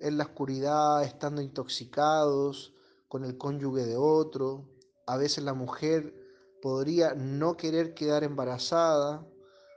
en 0.00 0.18
la 0.18 0.24
oscuridad, 0.24 1.02
estando 1.04 1.40
intoxicados, 1.40 2.74
con 3.08 3.24
el 3.24 3.38
cónyuge 3.38 3.86
de 3.86 3.96
otro. 3.96 4.68
A 5.06 5.16
veces 5.16 5.44
la 5.44 5.54
mujer 5.54 6.14
podría 6.60 7.14
no 7.14 7.56
querer 7.56 7.94
quedar 7.94 8.24
embarazada, 8.24 9.26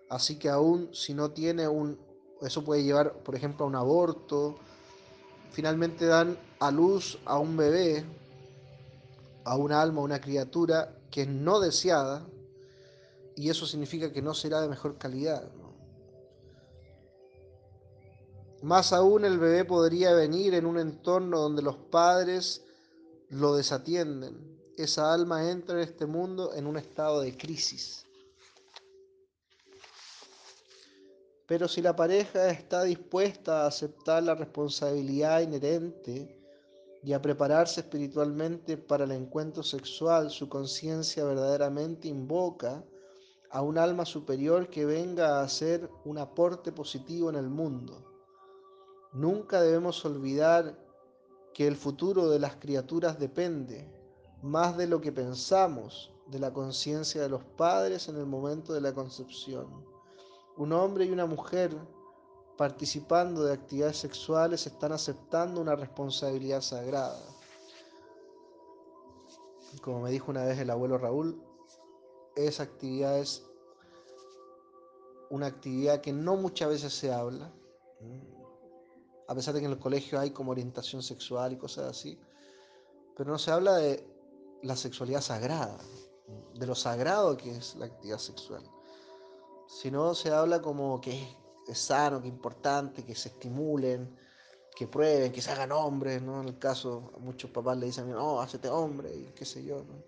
así 0.10 0.40
que 0.40 0.50
aún 0.50 0.90
si 0.94 1.14
no 1.14 1.32
tiene 1.32 1.68
un, 1.68 2.00
eso 2.42 2.64
puede 2.64 2.84
llevar, 2.84 3.24
por 3.24 3.36
ejemplo, 3.36 3.66
a 3.66 3.70
un 3.70 3.76
aborto. 3.76 4.56
Finalmente 5.52 6.06
dan 6.06 6.38
a 6.60 6.72
luz 6.72 7.20
a 7.26 7.40
un 7.40 7.56
bebé, 7.56 8.04
a 9.46 9.56
un 9.56 9.72
alma, 9.72 10.02
a 10.02 10.06
una 10.06 10.20
criatura 10.20 10.98
que 11.12 11.22
es 11.22 11.28
no 11.28 11.60
deseada, 11.60 12.26
y 13.38 13.52
eso 13.52 13.68
significa 13.68 14.12
que 14.12 14.22
no 14.24 14.34
será 14.34 14.62
de 14.62 14.68
mejor 14.68 14.98
calidad. 14.98 15.48
Más 18.64 18.92
aún 18.92 19.26
el 19.26 19.38
bebé 19.38 19.64
podría 19.64 20.14
venir 20.14 20.56
en 20.56 20.66
un 20.66 20.80
entorno 20.80 21.40
donde 21.40 21.62
los 21.62 21.76
padres 21.76 22.64
lo 23.30 23.56
desatienden. 23.56 24.60
Esa 24.76 25.14
alma 25.14 25.52
entra 25.52 25.76
en 25.76 25.88
este 25.88 26.08
mundo 26.08 26.56
en 26.56 26.66
un 26.66 26.78
estado 26.78 27.22
de 27.22 27.38
crisis. 27.38 28.08
Pero 31.46 31.68
si 31.68 31.84
la 31.84 31.96
pareja 31.96 32.50
está 32.50 32.84
dispuesta 32.84 33.62
a 33.62 33.68
aceptar 33.68 34.24
la 34.24 34.34
responsabilidad 34.34 35.42
inherente 35.42 36.42
y 37.04 37.14
a 37.14 37.22
prepararse 37.22 37.82
espiritualmente 37.82 38.78
para 38.78 39.04
el 39.04 39.12
encuentro 39.12 39.62
sexual, 39.62 40.32
su 40.32 40.50
conciencia 40.50 41.24
verdaderamente 41.24 42.08
invoca 42.08 42.84
a 43.52 43.62
un 43.62 43.78
alma 43.78 44.06
superior 44.06 44.70
que 44.70 44.86
venga 44.86 45.40
a 45.40 45.44
hacer 45.44 45.90
un 46.06 46.18
aporte 46.18 46.72
positivo 46.72 47.30
en 47.30 47.36
el 47.36 47.50
mundo. 47.50 48.04
Nunca 49.14 49.62
debemos 49.62 50.04
olvidar 50.06 50.78
que 51.54 51.68
el 51.68 51.76
futuro 51.76 52.30
de 52.30 52.40
las 52.40 52.58
criaturas 52.58 53.18
depende 53.18 53.92
más 54.42 54.78
de 54.78 54.88
lo 54.88 55.02
que 55.02 55.12
pensamos 55.12 56.14
de 56.28 56.40
la 56.40 56.52
conciencia 56.52 57.22
de 57.22 57.30
los 57.30 57.44
padres 57.44 58.10
en 58.10 58.18
el 58.18 58.26
momento 58.26 58.74
de 58.74 58.82
la 58.82 58.94
concepción. 58.94 59.86
Un 60.58 60.74
hombre 60.74 61.06
y 61.06 61.12
una 61.12 61.26
mujer 61.26 61.76
participando 62.58 63.44
de 63.44 63.54
actividades 63.54 63.98
sexuales 63.98 64.68
están 64.68 64.92
aceptando 64.92 65.62
una 65.62 65.76
responsabilidad 65.76 66.62
sagrada. 66.62 67.22
Como 69.82 70.02
me 70.02 70.12
dijo 70.12 70.32
una 70.32 70.44
vez 70.44 70.60
el 70.60 70.70
abuelo 70.70 70.98
Raúl, 70.98 71.42
esa 72.46 72.64
actividad 72.64 73.20
es 73.20 73.44
una 75.30 75.48
actividad 75.48 76.02
que 76.02 76.14
no 76.14 76.36
muchas 76.36 76.70
veces 76.70 76.94
se 76.94 77.12
habla, 77.12 77.52
a 79.28 79.36
pesar 79.36 79.54
de 79.54 79.60
que 79.60 79.66
en 79.66 79.74
el 79.74 79.80
colegio 79.80 80.20
hay 80.20 80.32
como 80.32 80.52
orientación 80.52 81.02
sexual 81.02 81.54
y 81.54 81.58
cosas 81.58 81.90
así, 81.90 82.20
pero 83.16 83.32
no 83.32 83.38
se 83.38 83.52
habla 83.52 83.76
de 83.76 84.06
la 84.62 84.76
sexualidad 84.76 85.22
sagrada, 85.22 85.78
de 86.54 86.68
lo 86.68 86.76
sagrado 86.76 87.36
que 87.36 87.56
es 87.56 87.76
la 87.76 87.88
actividad 87.88 88.20
sexual, 88.20 88.64
sino 89.68 90.14
se 90.14 90.30
habla 90.30 90.62
como 90.62 91.02
que 91.02 91.28
es 91.68 91.78
sano, 91.78 92.22
que 92.22 92.28
es 92.28 92.34
importante, 92.34 93.04
que 93.04 93.16
se 93.16 93.30
estimulen, 93.30 94.16
que 94.76 94.88
prueben, 94.88 95.32
que 95.32 95.42
se 95.42 95.52
hagan 95.52 95.72
hombres, 95.72 96.22
¿no? 96.22 96.42
En 96.42 96.50
el 96.50 96.60
caso, 96.60 97.12
muchos 97.20 97.50
papás 97.52 97.78
le 97.78 97.88
dicen, 97.88 98.10
no, 98.12 98.40
hacete 98.40 98.70
hombre, 98.70 99.14
y 99.14 99.24
qué 99.36 99.44
sé 99.44 99.64
yo, 99.64 99.84
¿no? 99.84 100.04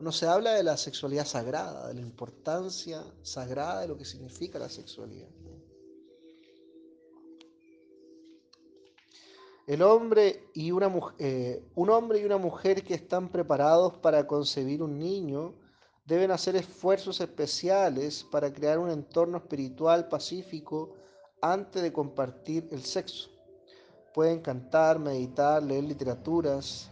No 0.00 0.12
se 0.12 0.26
habla 0.26 0.52
de 0.52 0.62
la 0.62 0.76
sexualidad 0.76 1.26
sagrada, 1.26 1.88
de 1.88 1.94
la 1.94 2.00
importancia 2.00 3.04
sagrada 3.22 3.80
de 3.80 3.88
lo 3.88 3.96
que 3.96 4.04
significa 4.04 4.58
la 4.58 4.68
sexualidad. 4.68 5.28
El 9.66 9.80
hombre 9.80 10.50
y 10.52 10.72
una 10.72 10.92
eh, 11.18 11.64
un 11.74 11.88
hombre 11.88 12.18
y 12.20 12.24
una 12.24 12.36
mujer 12.36 12.82
que 12.82 12.92
están 12.94 13.30
preparados 13.30 13.96
para 13.96 14.26
concebir 14.26 14.82
un 14.82 14.98
niño 14.98 15.54
deben 16.04 16.30
hacer 16.32 16.54
esfuerzos 16.56 17.20
especiales 17.20 18.24
para 18.24 18.52
crear 18.52 18.78
un 18.78 18.90
entorno 18.90 19.38
espiritual 19.38 20.08
pacífico 20.08 20.96
antes 21.40 21.82
de 21.82 21.92
compartir 21.92 22.68
el 22.72 22.84
sexo. 22.84 23.30
Pueden 24.12 24.40
cantar, 24.40 24.98
meditar, 24.98 25.62
leer 25.62 25.84
literaturas, 25.84 26.90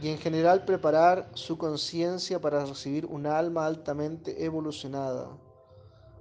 y 0.00 0.08
en 0.08 0.18
general 0.18 0.64
preparar 0.64 1.30
su 1.34 1.56
conciencia 1.56 2.40
para 2.40 2.64
recibir 2.64 3.06
un 3.06 3.26
alma 3.26 3.66
altamente 3.66 4.44
evolucionada. 4.44 5.28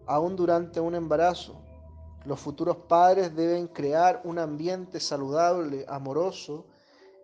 Aún 0.05 0.35
durante 0.35 0.79
un 0.79 0.95
embarazo, 0.95 1.61
los 2.25 2.39
futuros 2.39 2.77
padres 2.87 3.35
deben 3.35 3.67
crear 3.67 4.21
un 4.23 4.39
ambiente 4.39 4.99
saludable, 4.99 5.85
amoroso 5.87 6.65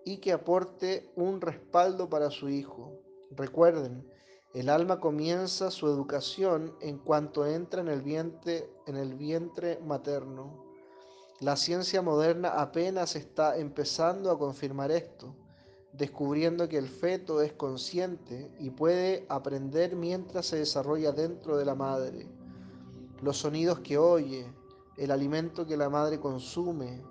y 0.05 0.17
que 0.17 0.33
aporte 0.33 1.12
un 1.15 1.39
respaldo 1.39 2.09
para 2.09 2.31
su 2.31 2.49
hijo. 2.49 2.93
Recuerden, 3.31 4.05
el 4.53 4.69
alma 4.69 4.99
comienza 4.99 5.69
su 5.69 5.88
educación 5.88 6.75
en 6.81 6.97
cuanto 6.97 7.45
entra 7.45 7.81
en 7.81 7.88
el 7.88 8.01
vientre, 8.01 8.69
en 8.88 8.95
el 8.97 9.13
vientre 9.13 9.79
materno. 9.85 10.65
La 11.39 11.55
ciencia 11.55 12.01
moderna 12.01 12.49
apenas 12.49 13.15
está 13.15 13.57
empezando 13.57 14.31
a 14.31 14.39
confirmar 14.39 14.91
esto, 14.91 15.35
descubriendo 15.99 16.69
que 16.69 16.77
el 16.77 16.88
feto 16.88 17.41
es 17.41 17.51
consciente 17.51 18.49
y 18.57 18.69
puede 18.69 19.25
aprender 19.27 19.97
mientras 19.97 20.45
se 20.45 20.55
desarrolla 20.55 21.12
dentro 21.12 21.57
de 21.57 21.65
la 21.65 21.75
madre. 21.75 22.25
Los 23.21 23.39
sonidos 23.39 23.79
que 23.79 23.97
oye, 23.97 24.45
el 24.95 25.12
alimento 25.12 25.67
que 25.67 25.75
la 25.75 25.89
madre 25.89 26.17
consume, 26.17 27.03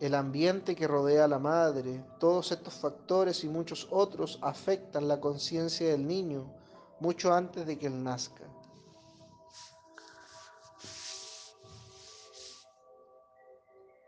el 0.00 0.16
ambiente 0.16 0.74
que 0.74 0.88
rodea 0.88 1.26
a 1.26 1.28
la 1.28 1.38
madre, 1.38 2.04
todos 2.18 2.50
estos 2.50 2.74
factores 2.74 3.44
y 3.44 3.48
muchos 3.48 3.86
otros 3.92 4.40
afectan 4.42 5.06
la 5.06 5.20
conciencia 5.20 5.88
del 5.90 6.04
niño 6.04 6.52
mucho 6.98 7.32
antes 7.32 7.64
de 7.64 7.78
que 7.78 7.86
él 7.86 8.02
nazca. 8.02 8.42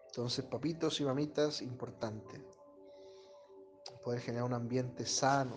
Entonces, 0.08 0.44
papitos 0.44 1.00
y 1.00 1.04
mamitas, 1.04 1.62
importante 1.62 2.55
poder 4.06 4.20
generar 4.20 4.44
un 4.44 4.54
ambiente 4.54 5.04
sano, 5.04 5.56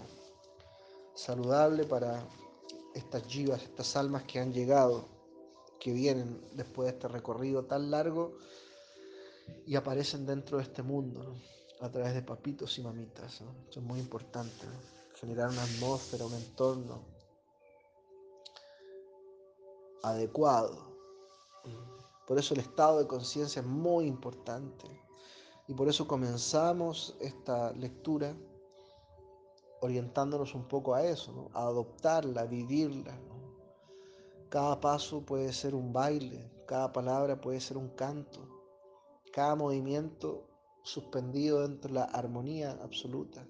saludable 1.14 1.84
para 1.84 2.28
estas 2.96 3.28
yivas, 3.28 3.62
estas 3.62 3.96
almas 3.96 4.24
que 4.24 4.40
han 4.40 4.52
llegado, 4.52 5.06
que 5.80 5.94
vienen 5.94 6.42
después 6.54 6.88
de 6.88 6.94
este 6.94 7.08
recorrido 7.10 7.66
tan 7.66 7.92
largo 7.92 8.40
y 9.68 9.76
aparecen 9.76 10.26
dentro 10.26 10.58
de 10.58 10.64
este 10.64 10.82
mundo, 10.82 11.36
a 11.80 11.92
través 11.92 12.16
de 12.16 12.24
papitos 12.24 12.76
y 12.80 12.82
mamitas. 12.82 13.36
Eso 13.36 13.80
es 13.80 13.84
muy 13.84 14.00
importante, 14.00 14.66
generar 15.14 15.52
una 15.52 15.62
atmósfera, 15.62 16.26
un 16.26 16.34
entorno 16.34 17.06
adecuado. 20.02 20.98
Por 22.26 22.40
eso 22.40 22.56
el 22.56 22.62
estado 22.62 22.98
de 22.98 23.06
conciencia 23.06 23.60
es 23.60 23.68
muy 23.68 24.08
importante. 24.08 24.88
Y 25.70 25.76
por 25.76 25.88
eso 25.88 26.08
comenzamos 26.08 27.16
esta 27.20 27.72
lectura 27.74 28.36
orientándonos 29.82 30.56
un 30.56 30.68
poco 30.68 30.96
a 30.96 31.06
eso, 31.06 31.52
a 31.54 31.62
adoptarla, 31.62 32.42
a 32.42 32.46
vivirla. 32.46 33.16
Cada 34.50 34.82
paso 34.82 35.22
puede 35.22 35.54
ser 35.54 35.76
un 35.76 35.94
baile, 35.94 36.52
cada 36.66 36.92
palabra 36.92 37.40
puede 37.40 37.62
ser 37.62 37.78
un 37.78 37.90
canto, 37.90 38.40
cada 39.32 39.56
movimiento 39.56 40.50
suspendido 40.82 41.62
dentro 41.62 41.90
de 41.90 42.00
la 42.00 42.06
armonía 42.06 42.72
absoluta. 42.82 43.48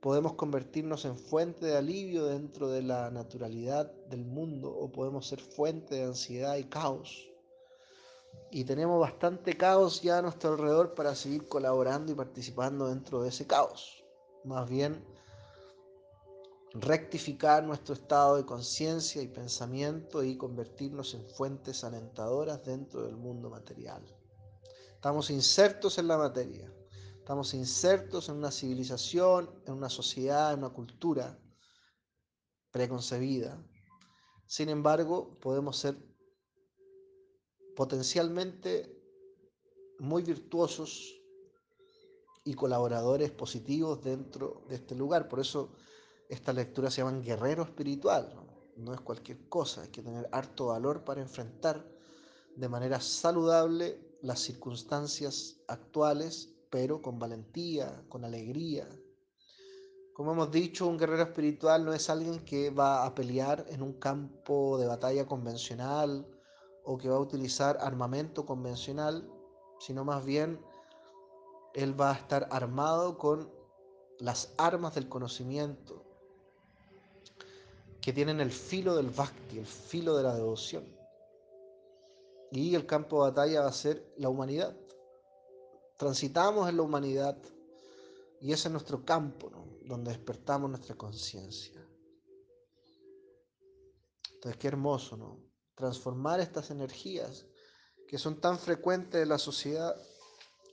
Podemos 0.00 0.32
convertirnos 0.32 1.04
en 1.04 1.16
fuente 1.16 1.66
de 1.66 1.76
alivio 1.76 2.24
dentro 2.24 2.70
de 2.70 2.82
la 2.82 3.08
naturalidad 3.12 3.92
del 4.10 4.24
mundo 4.24 4.76
o 4.76 4.90
podemos 4.90 5.28
ser 5.28 5.40
fuente 5.40 5.94
de 5.94 6.02
ansiedad 6.06 6.56
y 6.56 6.64
caos. 6.64 7.35
Y 8.50 8.64
tenemos 8.64 9.00
bastante 9.00 9.56
caos 9.56 10.02
ya 10.02 10.18
a 10.18 10.22
nuestro 10.22 10.52
alrededor 10.52 10.94
para 10.94 11.14
seguir 11.14 11.48
colaborando 11.48 12.12
y 12.12 12.14
participando 12.14 12.88
dentro 12.88 13.22
de 13.22 13.28
ese 13.28 13.46
caos. 13.46 14.04
Más 14.44 14.68
bien, 14.68 15.04
rectificar 16.72 17.64
nuestro 17.64 17.94
estado 17.94 18.36
de 18.36 18.44
conciencia 18.44 19.22
y 19.22 19.28
pensamiento 19.28 20.22
y 20.22 20.36
convertirnos 20.36 21.14
en 21.14 21.26
fuentes 21.28 21.84
alentadoras 21.84 22.64
dentro 22.64 23.02
del 23.04 23.16
mundo 23.16 23.50
material. 23.50 24.02
Estamos 24.94 25.30
insertos 25.30 25.98
en 25.98 26.08
la 26.08 26.18
materia, 26.18 26.72
estamos 27.18 27.54
insertos 27.54 28.28
en 28.28 28.36
una 28.36 28.50
civilización, 28.50 29.50
en 29.66 29.74
una 29.74 29.88
sociedad, 29.88 30.52
en 30.52 30.60
una 30.60 30.70
cultura 30.70 31.38
preconcebida. 32.70 33.62
Sin 34.46 34.68
embargo, 34.68 35.38
podemos 35.40 35.78
ser 35.78 35.96
potencialmente 37.76 38.92
muy 40.00 40.24
virtuosos 40.24 41.14
y 42.44 42.54
colaboradores 42.54 43.30
positivos 43.30 44.02
dentro 44.02 44.64
de 44.68 44.76
este 44.76 44.96
lugar. 44.96 45.28
Por 45.28 45.38
eso 45.38 45.70
esta 46.28 46.52
lectura 46.52 46.90
se 46.90 47.02
llama 47.02 47.20
guerrero 47.20 47.62
espiritual. 47.62 48.32
¿no? 48.34 48.46
no 48.76 48.92
es 48.92 49.00
cualquier 49.00 49.48
cosa, 49.48 49.82
hay 49.82 49.88
que 49.88 50.02
tener 50.02 50.28
harto 50.32 50.66
valor 50.66 51.04
para 51.04 51.20
enfrentar 51.20 51.84
de 52.54 52.68
manera 52.68 53.00
saludable 53.00 53.98
las 54.22 54.40
circunstancias 54.40 55.56
actuales, 55.68 56.50
pero 56.70 57.00
con 57.00 57.18
valentía, 57.18 58.04
con 58.08 58.24
alegría. 58.24 58.88
Como 60.14 60.32
hemos 60.32 60.50
dicho, 60.50 60.86
un 60.86 60.98
guerrero 60.98 61.22
espiritual 61.22 61.84
no 61.84 61.92
es 61.92 62.08
alguien 62.08 62.44
que 62.44 62.70
va 62.70 63.04
a 63.04 63.14
pelear 63.14 63.66
en 63.68 63.82
un 63.82 63.94
campo 63.94 64.78
de 64.78 64.86
batalla 64.86 65.26
convencional 65.26 66.26
o 66.86 66.96
que 66.96 67.08
va 67.08 67.16
a 67.16 67.20
utilizar 67.20 67.76
armamento 67.80 68.46
convencional, 68.46 69.28
sino 69.80 70.04
más 70.04 70.24
bien 70.24 70.60
él 71.74 72.00
va 72.00 72.12
a 72.12 72.14
estar 72.14 72.48
armado 72.50 73.18
con 73.18 73.52
las 74.20 74.54
armas 74.56 74.94
del 74.94 75.08
conocimiento 75.08 76.04
que 78.00 78.12
tienen 78.12 78.40
el 78.40 78.52
filo 78.52 78.94
del 78.94 79.10
bhakti, 79.10 79.58
el 79.58 79.66
filo 79.66 80.16
de 80.16 80.22
la 80.22 80.34
devoción. 80.36 80.84
Y 82.52 82.76
el 82.76 82.86
campo 82.86 83.16
de 83.16 83.30
batalla 83.30 83.62
va 83.62 83.68
a 83.68 83.72
ser 83.72 84.14
la 84.16 84.28
humanidad. 84.28 84.76
Transitamos 85.96 86.68
en 86.68 86.76
la 86.76 86.82
humanidad 86.82 87.36
y 88.40 88.52
ese 88.52 88.68
es 88.68 88.72
nuestro 88.72 89.04
campo, 89.04 89.50
donde 89.82 90.12
despertamos 90.12 90.70
nuestra 90.70 90.94
conciencia. 90.94 91.84
Entonces, 94.34 94.56
qué 94.56 94.68
hermoso, 94.68 95.16
¿no? 95.16 95.55
Transformar 95.76 96.40
estas 96.40 96.70
energías 96.70 97.46
que 98.08 98.18
son 98.18 98.40
tan 98.40 98.58
frecuentes 98.58 99.22
en 99.22 99.28
la 99.28 99.38
sociedad, 99.38 99.96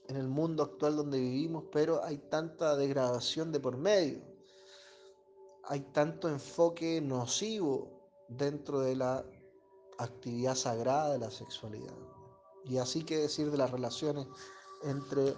en 0.08 0.16
el 0.16 0.28
mundo 0.28 0.62
actual 0.62 0.96
donde 0.96 1.18
vivimos, 1.18 1.64
pero 1.72 2.02
hay 2.04 2.18
tanta 2.18 2.76
degradación 2.76 3.52
de 3.52 3.60
por 3.60 3.76
medio, 3.76 4.22
hay 5.64 5.80
tanto 5.80 6.28
enfoque 6.28 7.00
nocivo 7.00 8.10
dentro 8.28 8.80
de 8.80 8.96
la 8.96 9.24
actividad 9.98 10.54
sagrada 10.54 11.12
de 11.12 11.18
la 11.18 11.30
sexualidad. 11.30 11.94
Y 12.64 12.78
así 12.78 13.04
que 13.04 13.18
decir 13.18 13.50
de 13.50 13.58
las 13.58 13.70
relaciones 13.70 14.26
entre 14.82 15.34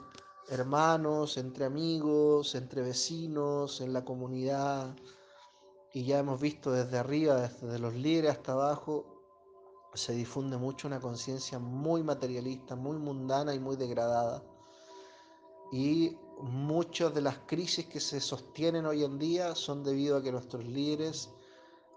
hermanos, 0.49 1.37
entre 1.37 1.65
amigos, 1.65 2.55
entre 2.55 2.83
vecinos, 2.83 3.81
en 3.81 3.93
la 3.93 4.05
comunidad. 4.05 4.97
Y 5.93 6.05
ya 6.05 6.19
hemos 6.19 6.41
visto 6.41 6.71
desde 6.73 6.99
arriba, 6.99 7.41
desde 7.41 7.79
los 7.79 7.95
líderes 7.95 8.33
hasta 8.33 8.53
abajo, 8.53 9.16
se 9.97 10.13
difunde 10.13 10.57
mucho 10.57 10.87
una 10.87 11.01
conciencia 11.01 11.59
muy 11.59 12.03
materialista, 12.03 12.77
muy 12.77 12.99
mundana 12.99 13.55
y 13.55 13.59
muy 13.59 13.77
degradada. 13.77 14.43
Y 15.73 16.17
muchas 16.41 17.15
de 17.15 17.23
las 17.23 17.39
crisis 17.47 17.87
que 17.87 18.01
se 18.01 18.21
sostienen 18.21 18.87
hoy 18.87 19.05
en 19.05 19.19
día 19.19 19.55
son 19.55 19.83
debido 19.83 20.19
a 20.19 20.23
que 20.23 20.31
nuestros 20.31 20.65
líderes 20.65 21.31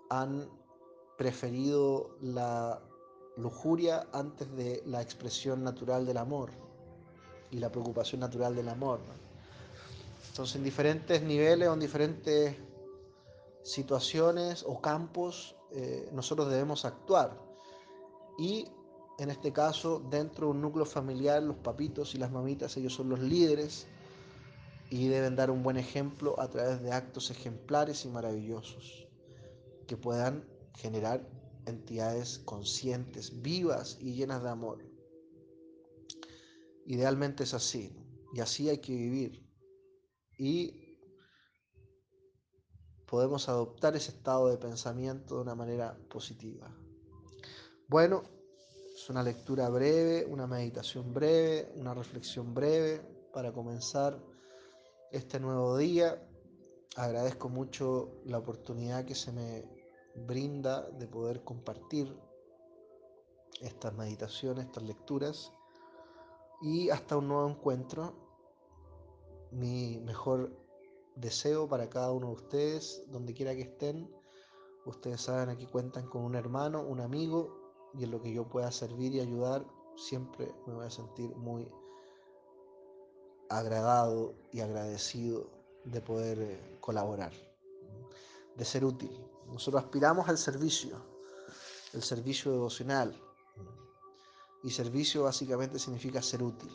han 0.09 0.49
preferido 1.17 2.15
la 2.21 2.81
lujuria 3.35 4.07
antes 4.13 4.49
de 4.55 4.81
la 4.85 5.01
expresión 5.01 5.63
natural 5.63 6.05
del 6.05 6.17
amor 6.17 6.51
y 7.51 7.59
la 7.59 7.69
preocupación 7.69 8.21
natural 8.21 8.55
del 8.55 8.69
amor. 8.69 8.99
Entonces, 10.29 10.55
en 10.55 10.63
diferentes 10.63 11.21
niveles 11.21 11.67
o 11.67 11.73
en 11.73 11.79
diferentes 11.79 12.55
situaciones 13.61 14.63
o 14.65 14.79
campos, 14.79 15.55
eh, 15.71 16.09
nosotros 16.13 16.49
debemos 16.49 16.85
actuar 16.85 17.48
y 18.39 18.65
en 19.17 19.29
este 19.29 19.51
caso, 19.51 19.99
dentro 20.09 20.47
de 20.47 20.51
un 20.53 20.61
núcleo 20.61 20.85
familiar, 20.85 21.43
los 21.43 21.57
papitos 21.57 22.15
y 22.15 22.17
las 22.17 22.31
mamitas, 22.31 22.77
ellos 22.77 22.93
son 22.93 23.09
los 23.09 23.19
líderes 23.19 23.85
y 24.89 25.09
deben 25.09 25.35
dar 25.35 25.51
un 25.51 25.61
buen 25.61 25.75
ejemplo 25.75 26.39
a 26.39 26.49
través 26.49 26.81
de 26.81 26.93
actos 26.93 27.29
ejemplares 27.31 28.05
y 28.05 28.07
maravillosos 28.07 29.09
que 29.87 29.97
puedan 29.97 30.47
generar 30.73 31.29
entidades 31.65 32.39
conscientes, 32.39 33.41
vivas 33.41 33.97
y 33.99 34.13
llenas 34.13 34.41
de 34.41 34.49
amor. 34.49 34.85
Idealmente 36.85 37.43
es 37.43 37.53
así, 37.53 37.93
y 38.33 38.39
así 38.39 38.69
hay 38.69 38.77
que 38.77 38.95
vivir. 38.95 39.45
Y 40.37 40.97
podemos 43.05 43.49
adoptar 43.49 43.97
ese 43.97 44.11
estado 44.11 44.47
de 44.47 44.57
pensamiento 44.57 45.35
de 45.35 45.41
una 45.41 45.55
manera 45.55 45.99
positiva. 46.09 46.73
Bueno, 47.89 48.21
es 48.93 49.09
una 49.09 49.23
lectura 49.23 49.67
breve, 49.67 50.23
una 50.23 50.45
meditación 50.45 51.11
breve, 51.11 51.73
una 51.75 51.95
reflexión 51.95 52.53
breve 52.53 53.01
para 53.33 53.51
comenzar 53.51 54.15
este 55.11 55.39
nuevo 55.39 55.75
día. 55.75 56.23
Agradezco 56.97 57.49
mucho 57.49 58.21
la 58.25 58.37
oportunidad 58.37 59.05
que 59.05 59.15
se 59.15 59.31
me 59.31 59.67
brinda 60.27 60.87
de 60.87 61.07
poder 61.07 61.43
compartir 61.43 62.15
estas 63.59 63.95
meditaciones, 63.95 64.67
estas 64.67 64.83
lecturas. 64.83 65.51
Y 66.61 66.91
hasta 66.91 67.17
un 67.17 67.27
nuevo 67.27 67.49
encuentro. 67.49 68.13
Mi 69.49 69.97
mejor 69.97 70.55
deseo 71.15 71.67
para 71.67 71.89
cada 71.89 72.11
uno 72.11 72.27
de 72.27 72.33
ustedes, 72.33 73.03
donde 73.07 73.33
quiera 73.33 73.55
que 73.55 73.63
estén. 73.63 74.13
Ustedes 74.85 75.21
saben, 75.21 75.49
aquí 75.49 75.65
cuentan 75.65 76.07
con 76.07 76.21
un 76.23 76.35
hermano, 76.35 76.83
un 76.83 76.99
amigo, 76.99 77.58
y 77.93 78.03
en 78.03 78.11
lo 78.11 78.21
que 78.21 78.33
yo 78.33 78.47
pueda 78.47 78.71
servir 78.71 79.13
y 79.15 79.19
ayudar, 79.19 79.65
siempre 79.95 80.53
me 80.65 80.73
voy 80.73 80.85
a 80.85 80.89
sentir 80.89 81.35
muy 81.35 81.69
agradado 83.49 84.35
y 84.51 84.61
agradecido 84.61 85.49
de 85.83 86.01
poder 86.01 86.39
eh, 86.39 86.77
colaborar, 86.79 87.33
de 88.55 88.65
ser 88.65 88.85
útil. 88.85 89.11
Nosotros 89.47 89.83
aspiramos 89.83 90.29
al 90.29 90.37
servicio, 90.37 90.97
el 91.93 92.03
servicio 92.03 92.51
devocional. 92.51 93.19
Y 94.61 94.71
servicio 94.71 95.23
básicamente 95.23 95.79
significa 95.79 96.21
ser 96.21 96.43
útil. 96.43 96.71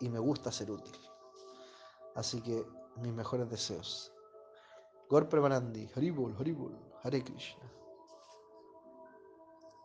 Y 0.00 0.08
me 0.08 0.18
gusta 0.18 0.52
ser 0.52 0.70
útil. 0.70 0.94
Así 2.14 2.40
que 2.40 2.64
mis 2.96 3.12
mejores 3.12 3.50
deseos. 3.50 4.12
Gor 5.08 5.28
Premanandi, 5.28 5.88
Haribol, 5.94 6.34
Haribol, 6.38 6.78
Hare 7.02 7.22
Krishna. 7.22 7.70